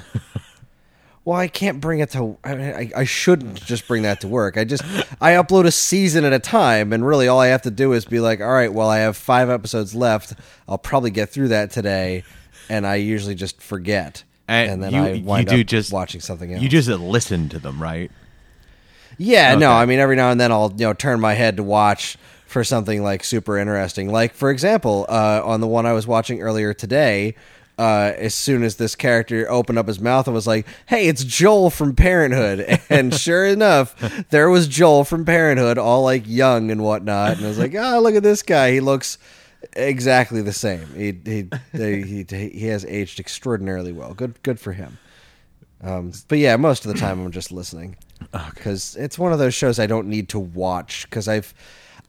[1.25, 2.39] well, I can't bring it to.
[2.43, 4.57] I, mean, I, I shouldn't just bring that to work.
[4.57, 4.83] I just
[5.21, 8.05] I upload a season at a time, and really all I have to do is
[8.05, 10.33] be like, all right, well, I have five episodes left.
[10.69, 12.25] I'll probably get through that today,
[12.69, 16.23] and I usually just forget, and, then you, I wind you do up just watching
[16.23, 16.63] something else.
[16.63, 18.11] You just listen to them, right?
[19.19, 21.63] Yeah, no, I mean every now and then I'll you know turn my head to
[21.63, 24.11] watch for something like super interesting.
[24.11, 27.35] Like for example, uh, on the one I was watching earlier today,
[27.81, 31.25] uh, as soon as this character opened up his mouth and was like, "Hey, it's
[31.25, 33.97] Joel from Parenthood," and sure enough,
[34.29, 38.01] there was Joel from Parenthood, all like young and whatnot, and I was like, "Oh,
[38.01, 38.73] look at this guy.
[38.73, 39.17] He looks."
[39.75, 40.87] Exactly the same.
[40.95, 44.15] He he he he, he has aged extraordinarily well.
[44.15, 44.99] Good good for him.
[45.83, 47.97] Um, but yeah, most of the time I'm just listening
[48.55, 51.55] because it's one of those shows I don't need to watch because I've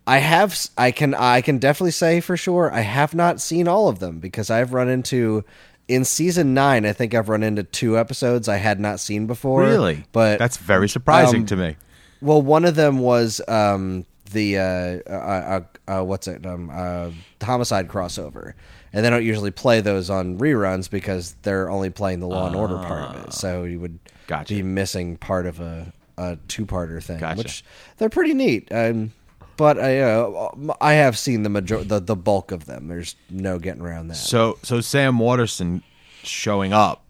[0.08, 3.88] I have I can I can definitely say for sure I have not seen all
[3.88, 5.44] of them because I've run into
[5.88, 9.62] in season nine I think I've run into two episodes I had not seen before
[9.64, 10.04] Really?
[10.12, 11.76] but that's very surprising um, to me.
[12.22, 14.64] well, one of them was um, the uh,
[15.10, 16.46] uh, uh, uh, what's it?
[16.46, 17.12] Um, uh,
[17.44, 18.54] homicide crossover,
[18.94, 22.56] and they don't usually play those on reruns because they're only playing the Law and
[22.56, 23.34] Order part of it.
[23.34, 24.12] So you would Ah.
[24.28, 24.54] Gotcha.
[24.54, 27.38] be missing part of a, a two-parter thing, Gotcha.
[27.38, 27.66] which
[27.98, 28.70] they're pretty neat.
[28.72, 29.12] Um,
[29.58, 32.88] but I uh, I have seen the major the the bulk of them.
[32.88, 34.16] There's no getting around that.
[34.16, 35.84] So so Sam Waterston
[36.24, 37.04] showing up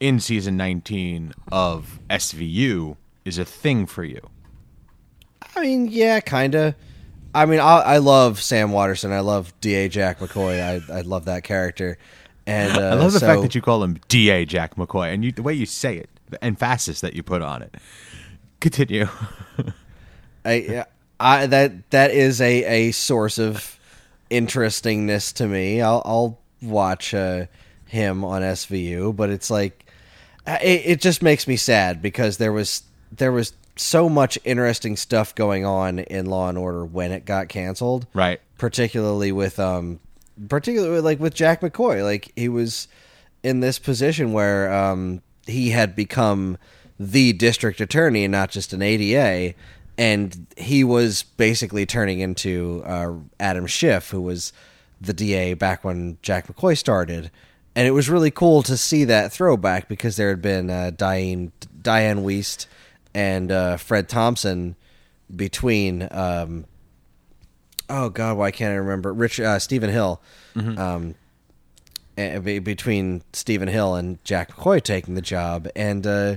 [0.00, 4.20] in season 19 of SVU is a thing for you.
[5.56, 6.74] I mean, yeah, kind of.
[7.34, 9.12] I mean, I, I love Sam Waterston.
[9.12, 9.88] I love D.A.
[9.88, 10.60] Jack McCoy.
[10.60, 11.98] I, I love that character.
[12.46, 15.24] And uh, I love the so- fact that you call him DA Jack McCoy and
[15.24, 17.74] you, the way you say it, the emphasis that you put on it.
[18.60, 19.08] Continue.
[20.44, 20.84] I,
[21.18, 23.78] I that that is a, a source of
[24.30, 25.80] interestingness to me.
[25.80, 27.46] I'll I'll watch uh,
[27.86, 29.86] him on SVU, but it's like
[30.46, 34.96] uh, it, it just makes me sad because there was there was so much interesting
[34.96, 38.06] stuff going on in Law and Order when it got canceled.
[38.14, 38.40] Right.
[38.58, 40.00] Particularly with um
[40.48, 42.88] particularly like with Jack McCoy, like he was
[43.42, 46.56] in this position where um he had become
[46.98, 49.54] the district attorney and not just an ADA
[49.96, 54.52] and he was basically turning into uh, Adam Schiff who was
[55.00, 57.30] the DA back when Jack McCoy started.
[57.76, 61.50] And it was really cool to see that throwback because there had been uh, Diane
[61.82, 62.66] Dianne Wiest
[63.12, 64.76] and uh, Fred Thompson
[65.34, 66.66] between um,
[67.90, 69.12] oh god why can't I remember?
[69.12, 70.20] Rich uh, Steven Hill
[70.78, 71.14] um,
[72.16, 75.66] eh, be- between Steven Hill and Jack McCoy taking the job.
[75.74, 76.36] And uh,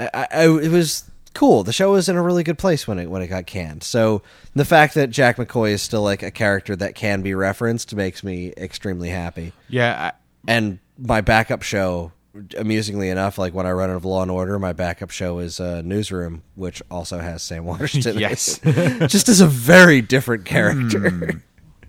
[0.00, 3.08] I, I, it was cool the show was in a really good place when it
[3.10, 4.22] when it got canned so
[4.54, 8.24] the fact that Jack McCoy is still like a character that can be referenced makes
[8.24, 10.12] me extremely happy Yeah.
[10.48, 12.12] and my backup show
[12.58, 15.58] amusingly enough like when i run out of law and order my backup show is
[15.60, 18.18] uh, newsroom which also has sam waterston.
[18.18, 18.58] Yes.
[18.62, 19.06] Hmm.
[19.06, 21.36] just as a very different character I,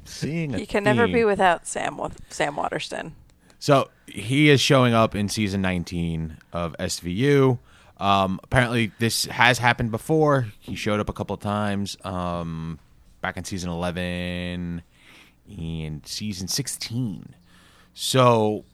[0.06, 3.14] seeing a You can never be without Sam Sam Waterston.
[3.60, 7.60] So he is showing up in season 19 of SVU.
[8.00, 10.48] Um, apparently, this has happened before.
[10.60, 12.80] He showed up a couple times um,
[13.22, 14.84] back in season 11
[15.58, 17.36] and season 16.
[17.94, 18.66] So,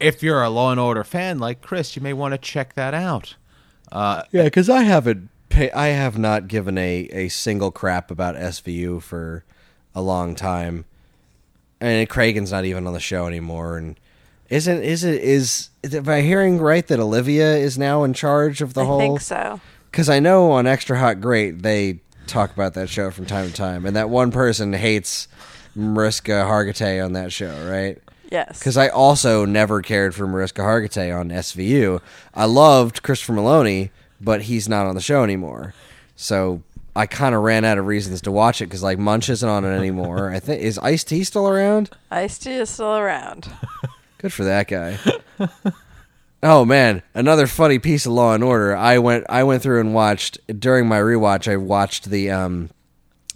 [0.00, 2.94] if you're a Law and Order fan like Chris, you may want to check that
[2.94, 3.36] out.
[3.90, 5.30] Uh, yeah because i haven't
[5.74, 9.44] i have not given a, a single crap about svu for
[9.94, 10.84] a long time
[11.80, 13.98] and Cragen's not even on the show anymore and
[14.50, 18.74] isn't is it is am i hearing right that olivia is now in charge of
[18.74, 19.60] the I whole I think so.
[19.90, 23.52] Because I know on Extra Hot Great they talk about that show from time to
[23.52, 25.28] time, and that one person hates
[25.74, 27.98] Mariska Hargitay on that show, right?
[28.30, 28.58] Yes.
[28.58, 32.00] Because I also never cared for Mariska Hargitay on SVU.
[32.34, 35.72] I loved Christopher Meloni, but he's not on the show anymore.
[36.14, 36.62] So
[36.94, 39.64] I kind of ran out of reasons to watch it because like Munch isn't on
[39.64, 40.30] it anymore.
[40.30, 41.90] I think is Ice T still around?
[42.10, 43.48] Ice T is still around.
[44.18, 44.98] Good for that guy.
[46.42, 48.76] oh man, another funny piece of Law and Order.
[48.76, 51.50] I went I went through and watched during my rewatch.
[51.50, 52.70] I watched the um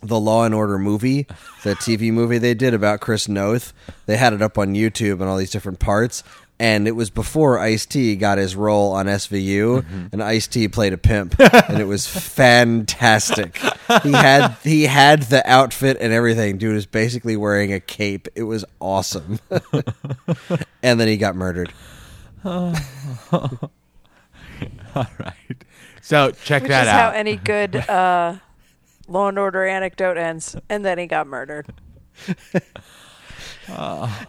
[0.02, 1.28] the Law and Order movie,
[1.62, 3.72] the TV movie they did about Chris Noth.
[4.06, 6.24] They had it up on YouTube and all these different parts.
[6.58, 10.92] And it was before Ice T got his role on SVU, and Ice T played
[10.92, 13.58] a pimp, and it was fantastic.
[14.04, 16.58] He had he had the outfit and everything.
[16.58, 18.28] Dude was basically wearing a cape.
[18.36, 19.40] It was awesome.
[20.82, 21.72] and then he got murdered.
[22.44, 22.72] All
[24.94, 25.64] right.
[26.00, 26.64] So, check that out.
[26.64, 28.36] Which that is how any good uh,
[29.08, 30.56] Law and Order anecdote ends.
[30.68, 31.72] And then he got murdered.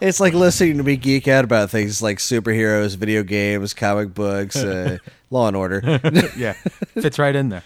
[0.01, 4.55] It's like listening to me geek out about things like superheroes, video games, comic books,
[4.55, 4.97] uh,
[5.29, 5.99] Law and Order.
[6.37, 7.63] yeah, fits right in there.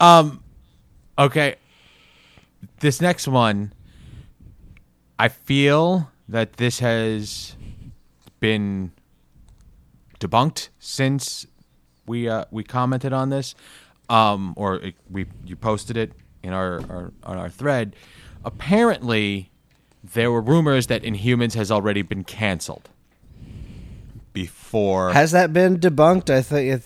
[0.00, 0.42] Um,
[1.18, 1.56] okay.
[2.80, 3.72] This next one,
[5.18, 7.56] I feel that this has
[8.40, 8.92] been
[10.18, 11.46] debunked since
[12.06, 13.54] we uh, we commented on this,
[14.08, 17.94] um, or it, we you posted it in our, our on our thread.
[18.44, 19.51] Apparently,
[20.02, 22.88] there were rumors that Inhumans has already been canceled
[24.32, 25.12] before.
[25.12, 26.30] Has that been debunked?
[26.30, 26.82] I think it,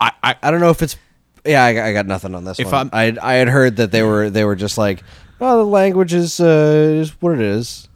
[0.00, 0.96] I, I I don't know if it's.
[1.44, 2.90] Yeah, I, I got nothing on this If one.
[2.92, 5.02] I'm- I I had heard that they were they were just like,
[5.40, 7.88] oh, the language is uh, is what it is.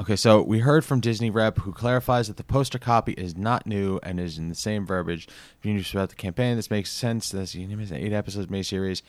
[0.00, 3.64] Okay, so we heard from Disney rep who clarifies that the poster copy is not
[3.64, 5.28] new and is in the same verbiage
[5.62, 6.56] used throughout the campaign.
[6.56, 7.30] This makes sense.
[7.30, 9.02] This is an eight episodes mini series.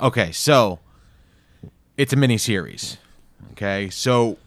[0.00, 0.78] Okay, so
[1.98, 2.96] it's a mini series.
[3.52, 4.38] Okay, so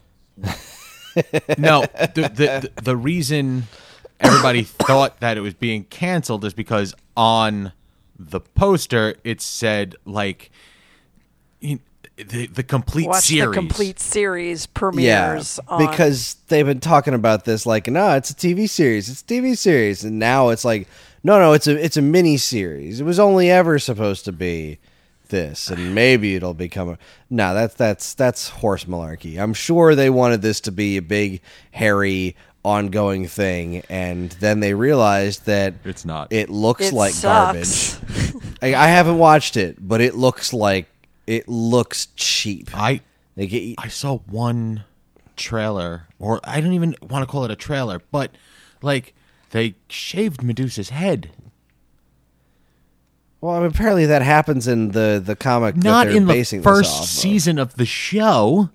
[1.58, 1.82] no,
[2.14, 3.64] the, the the the reason
[4.20, 7.72] everybody thought that it was being canceled is because on
[8.18, 10.50] the poster it said like
[11.60, 11.80] you-
[12.16, 13.48] the the complete Watch series.
[13.54, 18.30] the complete series Yeah, premieres on because they've been talking about this like, no, it's
[18.30, 20.86] a TV series, it's a TV series, and now it's like,
[21.24, 23.00] no, no, it's a it's a mini series.
[23.00, 24.78] It was only ever supposed to be
[25.34, 26.98] this, and maybe it'll become a.
[27.28, 29.38] No, that's that's that's horse malarkey.
[29.38, 31.40] I'm sure they wanted this to be a big,
[31.72, 36.32] hairy, ongoing thing, and then they realized that It's not.
[36.32, 37.98] It looks It like sucks.
[37.98, 38.54] garbage.
[38.62, 40.86] I, I haven't watched it, but it looks like
[41.26, 42.70] it looks cheap.
[42.74, 43.00] I
[43.36, 44.84] Like it, I saw one
[45.36, 48.30] trailer, or I don't even want to call it a trailer, but
[48.82, 49.14] like
[49.50, 51.30] they shaved Medusa's head.
[53.44, 55.74] Well, I mean, apparently that happens in the the comic.
[55.74, 57.06] that Not they're in the first of.
[57.06, 58.70] season of the show.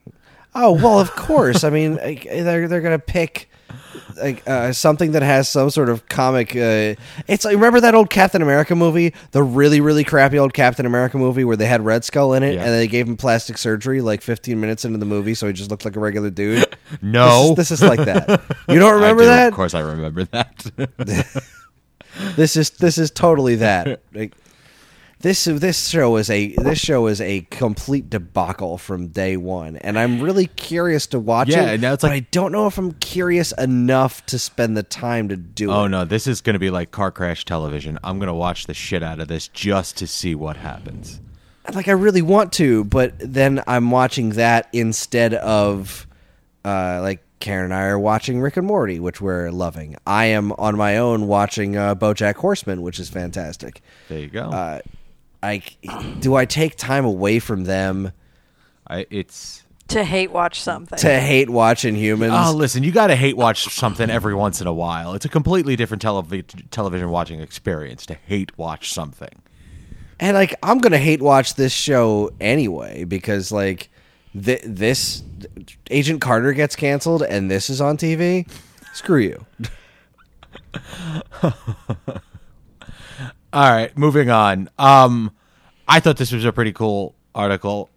[0.54, 1.64] Oh well, of course.
[1.64, 3.50] I mean, they're they're gonna pick
[4.22, 6.56] like uh, something that has some sort of comic.
[6.56, 6.94] Uh,
[7.28, 11.18] it's like remember that old Captain America movie, the really really crappy old Captain America
[11.18, 12.66] movie where they had Red Skull in it, Yeah.
[12.66, 15.72] and they gave him plastic surgery like 15 minutes into the movie, so he just
[15.72, 16.64] looked like a regular dude.
[17.02, 18.44] No, this is, this is like that.
[18.68, 19.48] You don't remember do, that?
[19.48, 20.64] Of course, I remember that.
[22.36, 24.02] This is this is totally that.
[24.14, 24.34] Like,
[25.22, 30.00] this this show is a this show is a complete debacle from day one, and
[30.00, 31.82] I'm really curious to watch Yeah, it.
[31.82, 35.36] now it's but I don't know if I'm curious enough to spend the time to
[35.36, 35.76] do oh it.
[35.84, 38.00] Oh no, this is going to be like car crash television.
[38.04, 41.20] I'm going to watch the shit out of this just to see what happens.
[41.74, 46.08] Like I really want to, but then I'm watching that instead of
[46.64, 49.96] uh, like Karen and I are watching Rick and Morty, which we're loving.
[50.08, 53.82] I am on my own watching uh, BoJack Horseman, which is fantastic.
[54.08, 54.44] There you go.
[54.50, 54.80] Uh,
[55.42, 55.62] I
[56.20, 58.12] do I take time away from them
[58.88, 61.00] I, it's to hate watch something.
[61.00, 62.34] to hate watching humans.
[62.36, 65.14] oh, listen, you got to hate watch something every once in a while.
[65.14, 69.42] It's a completely different televi- television watching experience to hate watch something.
[70.20, 73.90] and like I'm gonna hate watch this show anyway because like
[74.34, 75.24] th- this
[75.90, 78.48] Agent Carter gets canceled and this is on TV.
[78.94, 79.46] Screw you.
[83.52, 84.70] All right, moving on.
[84.78, 85.32] Um,
[85.88, 87.90] I thought this was a pretty cool article.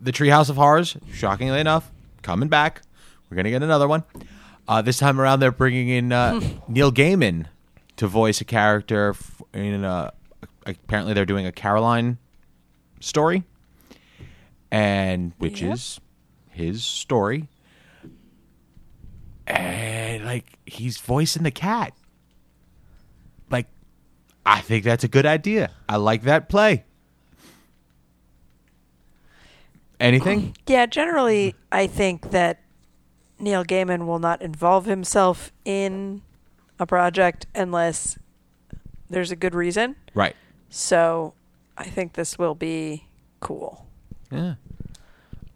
[0.00, 1.90] The Treehouse of Horrors, shockingly enough,
[2.20, 2.82] coming back.
[3.30, 4.04] We're gonna get another one.
[4.68, 7.46] Uh, this time around, they're bringing in uh, Neil Gaiman
[7.96, 9.14] to voice a character
[9.54, 9.82] in.
[9.84, 10.12] A,
[10.66, 12.18] apparently, they're doing a Coraline
[13.00, 13.44] story,
[14.70, 16.00] and which is
[16.50, 17.48] his story.
[19.46, 21.94] And like he's voicing the cat
[24.46, 25.70] I think that's a good idea.
[25.88, 26.84] I like that play.
[30.00, 30.54] Anything?
[30.66, 32.60] Yeah, generally, I think that
[33.38, 36.22] Neil Gaiman will not involve himself in
[36.78, 38.18] a project unless
[39.10, 39.96] there's a good reason.
[40.14, 40.34] right.
[40.70, 41.34] So
[41.78, 43.04] I think this will be
[43.40, 43.86] cool.
[44.32, 44.54] Yeah.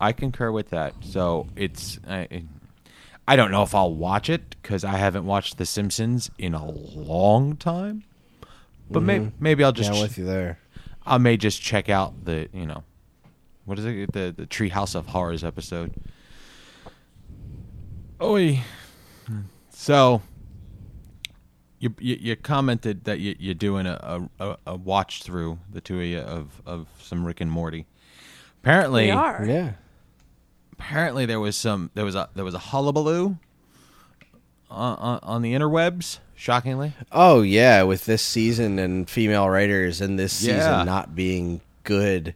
[0.00, 0.94] I concur with that.
[1.00, 2.44] So it's I,
[3.26, 6.64] I don't know if I'll watch it because I haven't watched The Simpsons in a
[6.64, 8.04] long time.
[8.90, 9.44] But maybe mm-hmm.
[9.44, 10.58] maybe I'll just yeah, I'm with you there.
[11.06, 12.84] I may just check out the you know
[13.64, 15.94] what is it the the Treehouse of Horrors episode.
[18.22, 18.60] Oi.
[19.70, 20.22] So
[21.78, 26.00] you, you you commented that you, you're doing a, a, a watch through the two
[26.00, 27.86] of you of, of some Rick and Morty.
[28.62, 29.44] Apparently, We are.
[29.46, 29.72] Yeah.
[30.72, 33.36] apparently there was some there was a there was a hullabaloo
[34.70, 36.18] on, on, the interwebs.
[36.34, 40.54] Shockingly, Oh yeah, with this season and female writers and this Yeah.
[40.58, 42.34] season not being good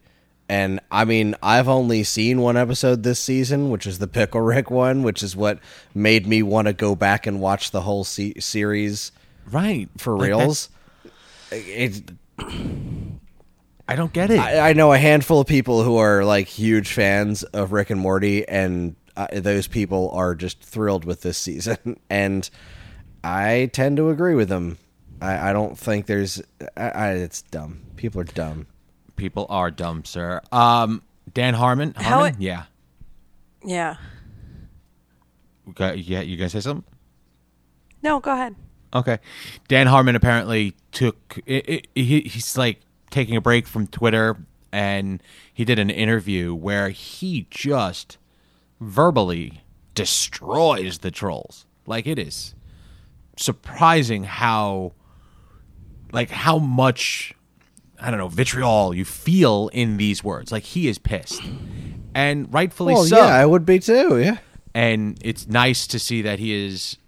[0.49, 4.71] And I mean, I've only seen one episode this season, which is the Pickle Rick
[4.71, 5.61] one, which is what
[5.95, 9.13] made me want to go back and watch the whole se- series
[9.51, 9.89] Right.
[9.97, 10.69] for Like, reals.
[11.53, 12.11] It,
[13.89, 14.39] I don't get it.
[14.39, 18.01] I, I know a handful of people who are like huge fans of Rick and
[18.01, 21.99] Morty, and uh, those people are just thrilled with this season.
[22.11, 22.49] And
[23.25, 24.79] I tend to agree with them.
[25.21, 26.43] I, I don't think there's.
[26.77, 27.83] I, I, it's dumb.
[27.97, 28.67] People are dumb.
[29.17, 30.41] People are dumb, sir.
[30.51, 31.03] Um,
[31.33, 31.95] Dan Harmon.
[31.97, 32.35] Harmon?
[32.35, 32.65] it- yeah.
[33.65, 33.97] Yeah.
[35.71, 36.21] Okay, yeah.
[36.21, 36.85] You gonna say something?
[38.03, 38.57] No, go ahead.
[38.95, 39.19] Okay.
[39.69, 44.37] Dan Harmon apparently took i i he, he's like taking a break from Twitter
[44.73, 45.23] and
[45.55, 48.19] he did an interview where he just
[48.83, 49.63] verbally
[49.95, 51.67] destroys the trolls.
[51.87, 52.55] Like it is
[53.37, 54.93] surprising how
[56.13, 57.35] like how much
[58.01, 60.53] I don't know vitriol you feel in these words.
[60.53, 61.43] Like he is pissed.
[62.15, 64.21] And rightfully Well, so yeah, I would be too.
[64.21, 64.39] Yeah.
[64.75, 66.99] and it's nice to see that he is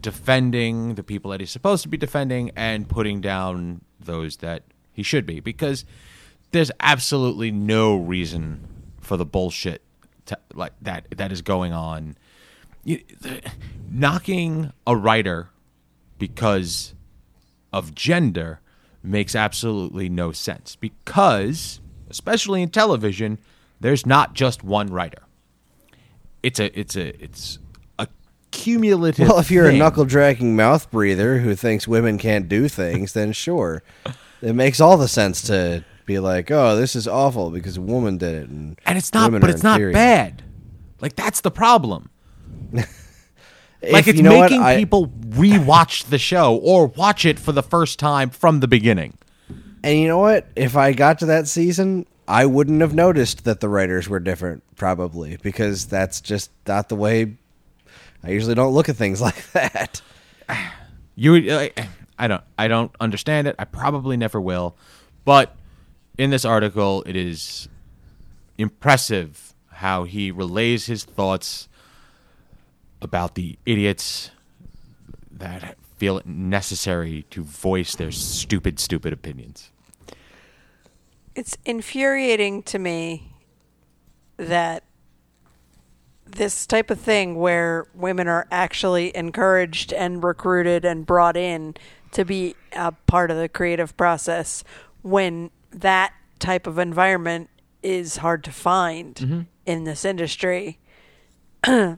[0.00, 5.02] defending the people that he's supposed to be defending and putting down those that he
[5.02, 5.84] should be because
[6.50, 8.66] there's absolutely no reason
[9.00, 9.82] for the bullshit
[10.26, 12.16] to, like that that is going on.
[12.84, 13.00] You,
[13.90, 15.50] knocking a writer
[16.18, 16.94] because
[17.72, 18.60] of gender
[19.02, 23.38] makes absolutely no sense because especially in television
[23.80, 25.22] there's not just one writer.
[26.42, 27.58] It's a it's a it's
[27.98, 28.08] a
[28.50, 29.76] cumulative Well, if you're thing.
[29.76, 33.82] a knuckle dragging mouth breather who thinks women can't do things, then sure,
[34.40, 38.18] it makes all the sense to be like, "Oh, this is awful because a woman
[38.18, 40.42] did it," and and it's not but it's not inferior." bad
[41.00, 42.10] like that's the problem
[42.72, 47.62] like it's know what, making I- people rewatch the show or watch it for the
[47.62, 49.18] first time from the beginning
[49.84, 50.46] And you know what?
[50.54, 54.62] If I got to that season, I wouldn't have noticed that the writers were different,
[54.76, 57.36] probably, because that's just not the way.
[58.22, 60.00] I usually don't look at things like that.
[61.14, 61.68] You, uh,
[62.18, 63.56] I don't, I don't understand it.
[63.58, 64.76] I probably never will,
[65.26, 65.54] but
[66.18, 67.68] in this article, it is
[68.58, 71.68] impressive how he relays his thoughts
[73.00, 74.30] about the idiots
[75.30, 79.70] that feel it necessary to voice their stupid, stupid opinions.
[81.34, 83.32] It's infuriating to me
[84.36, 84.84] that
[86.26, 91.74] this type of thing where women are actually encouraged and recruited and brought in
[92.12, 94.64] to be a part of the creative process
[95.02, 97.48] when that type of environment
[97.82, 100.78] is hard to find in this industry.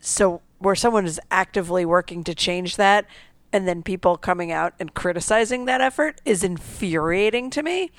[0.00, 3.06] so where someone is actively working to change that
[3.52, 7.90] and then people coming out and criticizing that effort is infuriating to me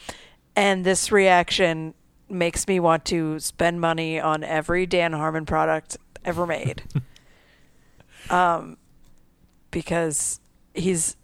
[0.56, 1.94] and this reaction
[2.30, 6.84] makes me want to spend money on every Dan Harmon product ever made.
[8.30, 8.78] um
[9.72, 10.40] because
[10.74, 11.16] he's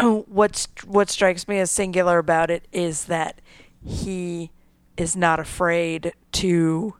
[0.00, 3.40] what's what strikes me as singular about it is that
[3.84, 4.50] he
[4.96, 6.94] is not afraid to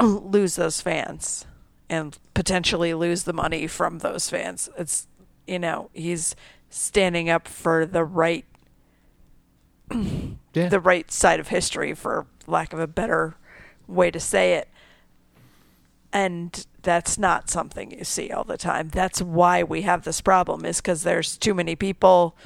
[0.00, 1.46] lose those fans
[1.88, 4.68] and potentially lose the money from those fans.
[4.78, 5.06] It's
[5.46, 6.34] you know, he's
[6.70, 8.44] standing up for the right
[10.54, 10.68] Yeah.
[10.68, 13.36] the right side of history for lack of a better
[13.86, 14.68] way to say it.
[16.12, 18.88] And that's not something you see all the time.
[18.88, 22.36] That's why we have this problem is cuz there's too many people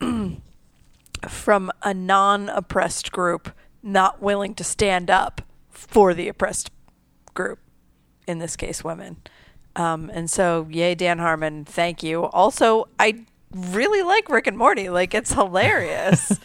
[1.28, 3.50] from a non-oppressed group
[3.82, 6.70] not willing to stand up for the oppressed
[7.34, 7.58] group,
[8.26, 9.16] in this case, women.
[9.76, 12.24] Um, and so, yay, Dan Harmon, thank you.
[12.24, 14.90] Also, I really like Rick and Morty.
[14.90, 16.38] Like, it's hilarious.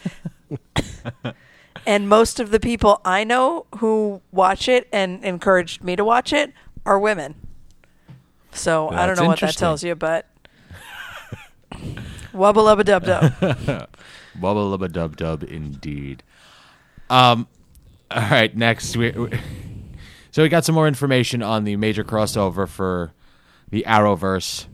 [1.86, 6.32] and most of the people I know who watch it and encouraged me to watch
[6.32, 6.52] it
[6.86, 7.34] are women.
[8.52, 9.60] So I don't That's know what that interesting.
[9.60, 10.26] tells you, but
[12.32, 13.32] wubba lubba dub dub.
[14.36, 16.22] Bubba lubba dub dub indeed.
[17.08, 17.46] Um,
[18.10, 19.30] all right, next we, we-
[20.32, 23.12] so we got some more information on the major crossover for
[23.70, 24.66] the Arrowverse.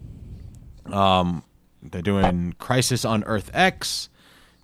[0.91, 1.43] Um,
[1.83, 4.09] they're doing Crisis on Earth X,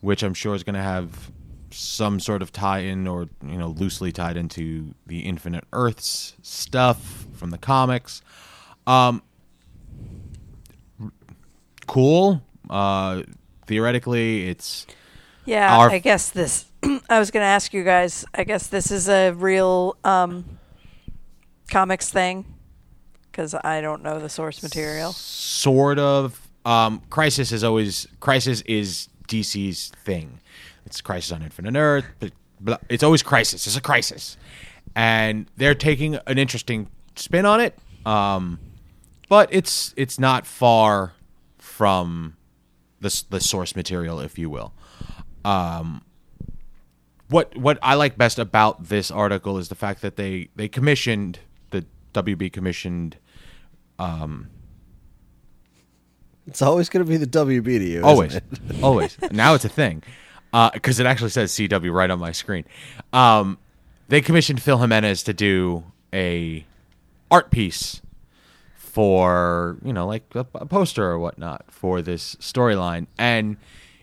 [0.01, 1.31] which I'm sure is going to have
[1.77, 7.51] some sort of tie-in or you know loosely tied into the Infinite Earths stuff from
[7.51, 8.23] the comics.
[8.87, 9.23] Um,
[11.87, 12.43] cool.
[12.69, 13.23] Uh,
[13.67, 14.87] theoretically, it's
[15.45, 16.67] Yeah, Our- I guess this.
[17.09, 18.25] I was going to ask you guys.
[18.35, 20.59] I guess this is a real um,
[21.71, 22.45] comics thing
[23.31, 25.13] because I don't know the source material.
[25.13, 30.41] sort of um crisis is always crisis is dc's thing
[30.87, 32.07] it's crisis on infinite earth
[32.61, 33.67] but it's always crisis.
[33.67, 34.37] It's a crisis,
[34.95, 37.79] and they're taking an interesting spin on it.
[38.05, 38.59] Um,
[39.29, 41.13] but it's it's not far
[41.59, 42.37] from
[43.01, 44.73] the the source material, if you will.
[45.45, 46.03] Um,
[47.29, 51.41] what what I like best about this article is the fact that they they commissioned
[51.71, 51.85] the
[52.15, 53.17] WB commissioned
[53.99, 54.49] Um,
[56.47, 58.03] It's always going to be the WB to you.
[58.03, 58.41] always
[58.83, 60.03] always now it's a thing
[60.53, 62.65] because it actually says cw right on my screen.
[63.13, 63.59] Um,
[64.09, 66.65] they commissioned phil jimenez to do a
[67.31, 68.01] art piece
[68.77, 73.07] for you know like a, a poster or whatnot for this storyline.
[73.19, 73.57] And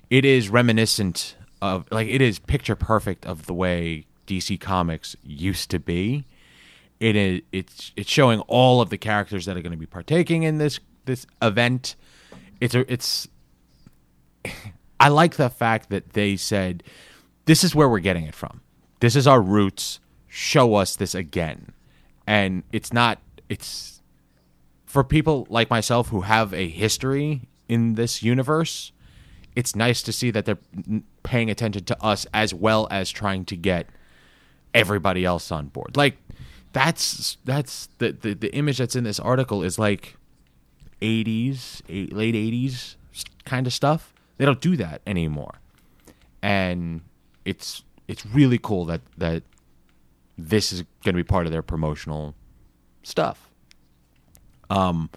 [0.10, 5.72] it is reminiscent of like it is picture perfect of the way dc comics used
[5.72, 6.26] to be.
[7.00, 10.44] It is it's it's showing all of the characters that are going to be partaking
[10.44, 11.96] in this this event.
[12.62, 13.28] It's a it's
[15.04, 16.84] I like the fact that they said,
[17.46, 18.62] "This is where we're getting it from.
[19.00, 20.00] This is our roots.
[20.28, 21.74] Show us this again."
[22.26, 23.20] And it's not.
[23.50, 24.02] It's
[24.86, 28.92] for people like myself who have a history in this universe.
[29.56, 30.60] It's nice to see that they're
[31.24, 33.88] paying attention to us as well as trying to get
[34.74, 35.98] everybody else on board.
[35.98, 36.18] Like
[36.72, 40.16] that's that's the the, the image that's in this article is like
[41.02, 42.96] 80s, eight, late 80s
[43.46, 44.13] kind of stuff.
[44.38, 45.60] They don't do that anymore.
[46.42, 47.02] And
[47.46, 49.44] it's it's really cool that that
[50.38, 52.36] this is going to be part of their promotional
[53.04, 53.50] stuff.
[54.70, 55.10] Um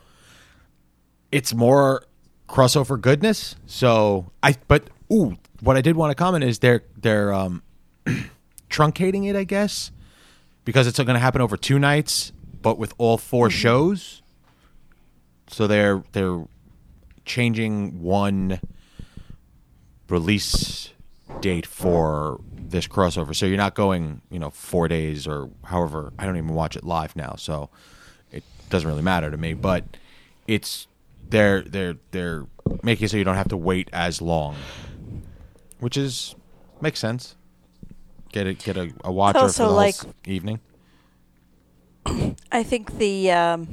[1.32, 2.04] it's more
[2.48, 3.56] crossover goodness.
[3.66, 7.62] So I but ooh, what I did want to comment is they're they're um
[8.70, 9.90] truncating it, I guess,
[10.64, 14.22] because it's going to happen over two nights, but with all 4 shows.
[15.48, 16.44] So they're they're
[17.24, 18.60] changing one
[20.08, 20.90] release
[21.40, 23.34] date for this crossover.
[23.34, 26.12] So you're not going, you know, four days or however.
[26.18, 27.70] I don't even watch it live now, so
[28.30, 29.54] it doesn't really matter to me.
[29.54, 29.84] But
[30.46, 30.86] it's
[31.28, 32.46] they're they're they're
[32.82, 34.56] making it so you don't have to wait as long,
[35.80, 36.34] which is
[36.80, 37.36] makes sense.
[38.32, 39.94] Get a get a, a watcher for also the whole like-
[40.26, 40.60] evening.
[42.52, 43.66] I think the um,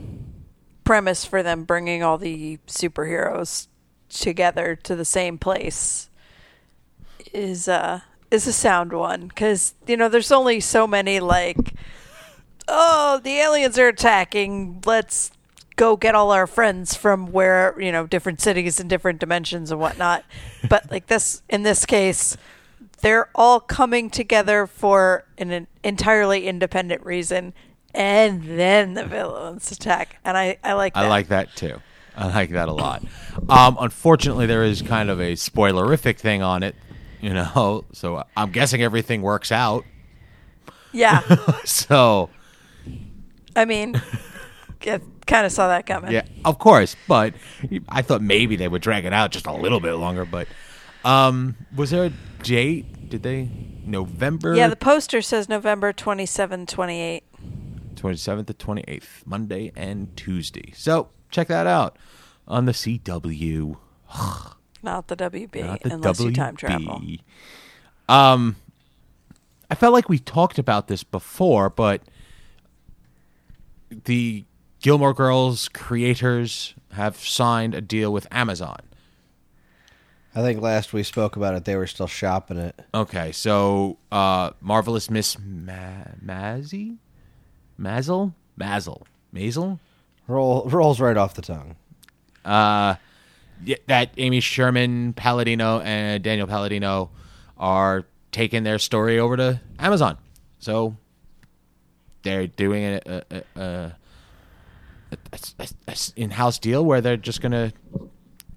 [0.84, 3.68] premise for them bringing all the superheroes
[4.10, 6.10] together to the same place
[7.34, 8.00] is uh
[8.32, 11.74] is a sound one because you know there's only so many like
[12.68, 15.32] oh the aliens are attacking let's
[15.76, 19.80] go get all our friends from where you know different cities and different dimensions and
[19.80, 20.24] whatnot
[20.70, 22.38] but like this in this case
[23.02, 27.54] they're all coming together for an, an entirely independent reason
[27.94, 31.82] and then the villains attack and i i like that I like that too.
[32.16, 33.04] I like that a lot.
[33.50, 36.76] Um, unfortunately, there is kind of a spoilerific thing on it,
[37.24, 37.86] you know.
[37.94, 39.86] So I'm guessing everything works out.
[40.92, 41.22] yeah
[41.66, 42.30] So
[43.56, 44.02] i mean
[44.80, 46.96] kind of saw that coming yeah, of course.
[47.08, 47.34] But
[47.88, 50.26] I thought maybe they would drag it out just a little bit longer.
[50.26, 50.48] But
[51.06, 52.14] um, was there a
[52.44, 53.10] date?
[53.10, 53.50] Did they
[53.86, 54.56] November?
[54.56, 57.24] yeah the poster says november 27 28
[57.96, 60.74] 27th to 28th, Monday and Tuesday.
[60.76, 61.98] So check that out
[62.48, 63.78] on the CW.
[64.84, 67.02] not the wb not the unless you time travel
[68.10, 68.58] Um,
[69.70, 72.02] I felt like we talked about this before, but
[74.06, 74.44] the
[74.82, 78.78] Gilmore Girls creators have signed a deal with Amazon.
[80.36, 82.80] I think last we spoke about it, they were still shopping it.
[82.94, 86.98] Okay, so uh, marvelous Miss Ma- Mazzy,
[87.78, 89.80] Mazel, Mazel, Mazel.
[90.28, 91.76] Roll rolls right off the tongue.
[92.46, 92.96] uh, yeah,
[93.88, 97.10] that Amy Sherman Palladino and Daniel Palladino
[97.58, 100.18] are taking their story over to Amazon.
[100.60, 100.98] So
[102.24, 103.96] they're doing a, a, a,
[105.88, 107.74] a, in-house deal where they're just gonna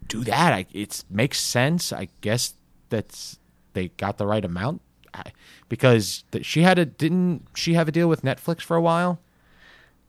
[0.08, 0.66] do that.
[0.72, 1.92] It makes sense.
[1.92, 2.54] I guess
[2.88, 3.38] that's
[3.72, 4.80] they got the right amount
[5.12, 5.32] I,
[5.68, 9.20] because she had a didn't she have a deal with Netflix for a while?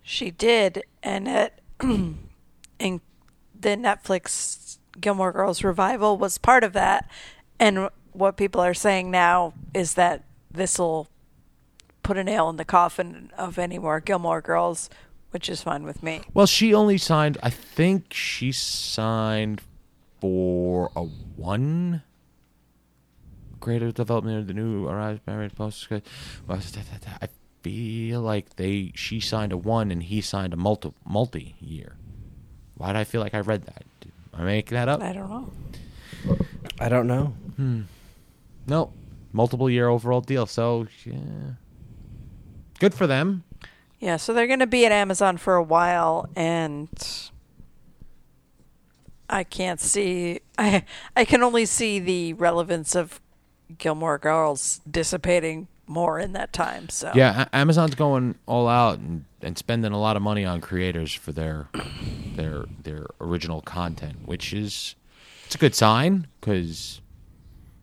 [0.04, 2.20] She did, and it, and
[2.80, 7.10] the Netflix Gilmore Girls revival was part of that.
[7.60, 11.08] And what people are saying now is that this will
[12.04, 14.90] put a nail in the coffin of any more Gilmore Girls,
[15.32, 16.22] which is fine with me.
[16.34, 17.38] Well, she only signed.
[17.44, 19.62] I think she signed
[20.20, 22.04] for a one
[23.60, 25.88] greater development of the new Arise Married Post.
[26.50, 27.28] I
[27.62, 31.98] feel like they she signed a one and he signed a multi multi year.
[32.76, 33.84] Why did I feel like I read that?
[34.38, 35.02] Did I make that up?
[35.02, 35.52] I don't know.
[36.80, 37.34] I don't know.
[37.56, 37.82] Hmm.
[38.68, 38.94] No,
[39.34, 40.46] multiple year overall deal.
[40.46, 41.16] So yeah,
[42.80, 43.44] good for them.
[44.00, 46.90] Yeah, so they're going to be at Amazon for a while, and
[49.28, 50.42] I can't see.
[50.58, 50.84] I
[51.16, 53.20] I can only see the relevance of
[53.80, 56.90] Gilmore Girls dissipating more in that time.
[56.90, 61.14] So Yeah, Amazon's going all out and, and spending a lot of money on creators
[61.14, 61.70] for their
[62.36, 64.96] their their original content, which is
[65.46, 67.02] it's a good sign because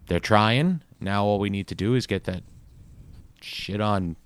[0.06, 0.82] they're trying.
[1.00, 2.42] Now all we need to do is get that
[3.40, 4.16] shit on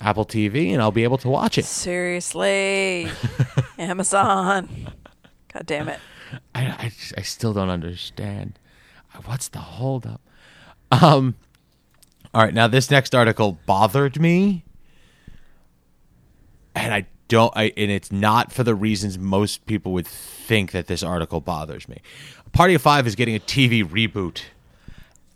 [0.00, 1.64] Apple TV, and I'll be able to watch it.
[1.64, 3.08] seriously,
[3.78, 4.68] Amazon.
[5.52, 6.00] God damn it!
[6.54, 8.58] I, I, I still don't understand.
[9.24, 10.20] What's the holdup?
[10.90, 11.36] Um,
[12.34, 14.64] all right, now this next article bothered me,
[16.74, 17.52] and I don't.
[17.56, 21.88] I and it's not for the reasons most people would think that this article bothers
[21.88, 21.98] me.
[22.52, 24.42] Party of Five is getting a TV reboot,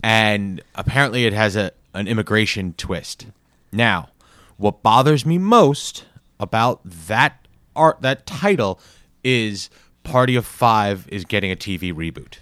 [0.03, 3.27] and apparently it has a an immigration twist.
[3.71, 4.09] Now,
[4.57, 6.03] what bothers me most
[6.37, 7.47] about that
[7.77, 8.77] art that title
[9.23, 9.69] is
[10.03, 12.39] Party of Five is getting a TV reboot.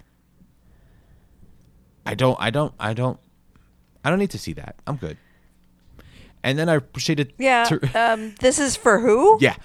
[2.04, 3.20] I don't I don't I don't
[4.04, 4.76] I don't need to see that.
[4.86, 5.16] I'm good.
[6.42, 7.80] And then I proceeded Yeah, to
[8.12, 9.38] um, this is for who?
[9.40, 9.56] yeah.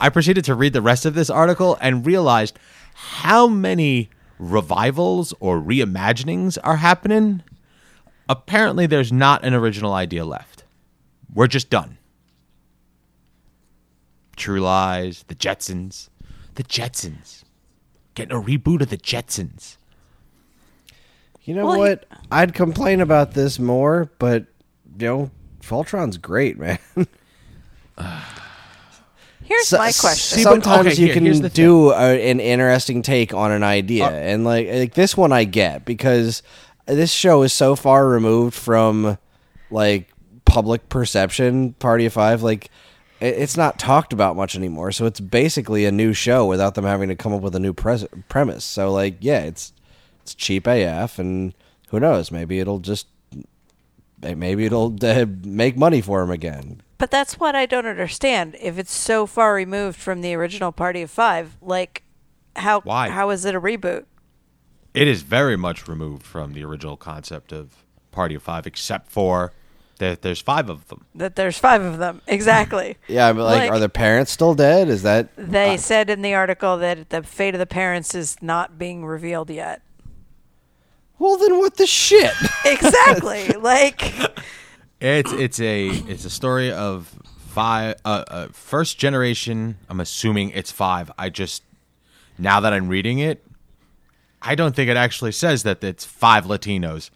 [0.00, 2.58] I proceeded to read the rest of this article and realized
[2.94, 7.42] how many revivals or reimaginings are happening.
[8.28, 10.64] Apparently, there's not an original idea left.
[11.32, 11.98] We're just done.
[14.36, 16.08] True Lies, The Jetsons.
[16.54, 17.42] The Jetsons.
[18.14, 19.78] Getting a reboot of The Jetsons.
[21.48, 22.04] You know Well, he- what?
[22.30, 24.44] I'd complain about this more, but
[25.00, 25.30] you know,
[25.62, 26.78] Voltron's great, man.
[29.44, 30.36] Here's So- my question.
[30.38, 34.04] See, Sometimes okay, you here- can here's do a, an interesting take on an idea,
[34.08, 36.42] Uh, and like like this one I get because
[36.84, 39.16] this show is so far removed from
[39.70, 40.10] like
[40.44, 41.72] public perception.
[41.78, 42.68] Party of Five, like
[43.20, 44.92] it- it's not talked about much anymore.
[44.92, 47.72] So it's basically a new show without them having to come up with a new
[47.72, 48.64] pres- premise.
[48.64, 49.72] So like, yeah, it's
[50.28, 51.54] it's cheap AF, and
[51.88, 52.30] who knows?
[52.30, 53.06] Maybe it'll just
[54.20, 56.82] maybe it'll uh, make money for him again.
[56.98, 58.56] But that's what I don't understand.
[58.60, 62.02] If it's so far removed from the original Party of Five, like
[62.56, 63.08] how Why?
[63.08, 64.04] how is it a reboot?
[64.92, 69.52] It is very much removed from the original concept of Party of Five, except for
[69.98, 71.06] that there's five of them.
[71.14, 72.98] That there's five of them exactly.
[73.08, 74.88] Yeah, but like, Like- are the parents still dead?
[74.88, 78.78] Is that They said in the article that the fate of the parents is not
[78.78, 79.80] being revealed yet.
[81.18, 81.36] Well?
[81.36, 82.32] Then what the shit?
[82.64, 83.48] Exactly.
[83.48, 84.02] like
[85.00, 89.78] It's it's a it's a story of five uh, uh, first generation.
[89.88, 91.10] I'm assuming it's five.
[91.18, 91.62] I just
[92.36, 93.44] now that I'm reading it,
[94.42, 97.10] I don't think it actually says that it's five Latinos,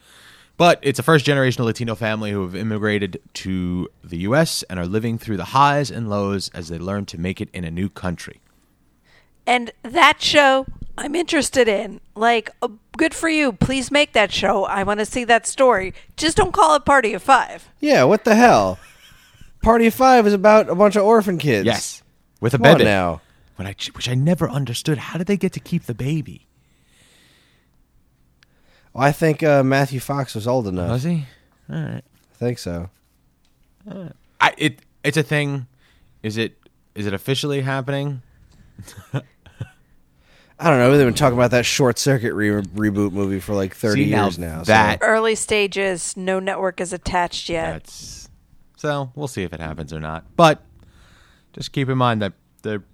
[0.57, 4.63] but it's a first generation Latino family who have immigrated to the U.S.
[4.71, 7.65] and are living through the highs and lows as they learn to make it in
[7.65, 8.41] a new country.
[9.47, 10.67] and that show
[10.99, 12.01] I'm interested in.
[12.15, 13.53] Like uh, good for you.
[13.53, 14.65] Please make that show.
[14.65, 15.95] I want to see that story.
[16.17, 17.69] Just don't call it Party of 5.
[17.81, 18.79] yeah, what the hell?
[19.63, 21.65] Party of Five is about a bunch of orphan kids.
[21.67, 22.03] Yes,
[22.41, 23.21] with a Come on bed now.
[23.57, 24.99] When I, which I never understood.
[24.99, 26.47] How did they get to keep the baby?
[28.93, 30.91] Well, I think uh, Matthew Fox was old enough.
[30.91, 31.27] Was he?
[31.71, 32.03] All right.
[32.05, 32.91] I think so.
[34.41, 35.67] I it it's a thing.
[36.23, 36.59] Is it
[36.95, 38.23] is it officially happening?
[40.63, 40.97] I don't know.
[40.97, 44.25] They've been talking about that Short Circuit re- reboot movie for like thirty See, now
[44.25, 44.59] years now.
[44.63, 47.73] so- that- Early stages, no network is attached yet.
[47.85, 48.29] That's
[48.77, 50.25] so we'll see if it happens or not.
[50.37, 50.63] But
[51.53, 52.33] just keep in mind that
[52.63, 52.85] they're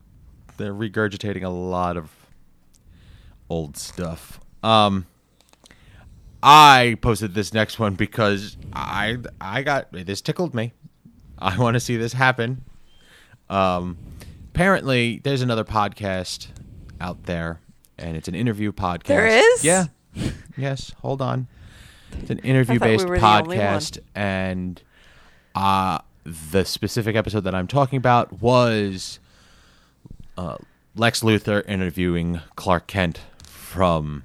[0.56, 2.10] they're regurgitating a lot of
[3.50, 4.40] old stuff.
[4.62, 5.06] Um
[6.42, 10.72] I posted this next one because I I got this tickled me.
[11.38, 12.64] I want to see this happen.
[13.50, 13.96] Um
[14.54, 16.48] apparently there's another podcast
[17.00, 17.60] out there
[17.98, 19.04] and it's an interview podcast.
[19.04, 19.64] There is?
[19.64, 19.86] Yeah.
[20.56, 21.46] Yes, hold on.
[22.12, 23.66] It's an interview based we were the only one.
[23.66, 24.82] podcast and
[25.54, 29.18] uh the specific episode that I'm talking about was
[30.36, 30.56] uh,
[30.94, 34.24] Lex Luthor interviewing Clark Kent from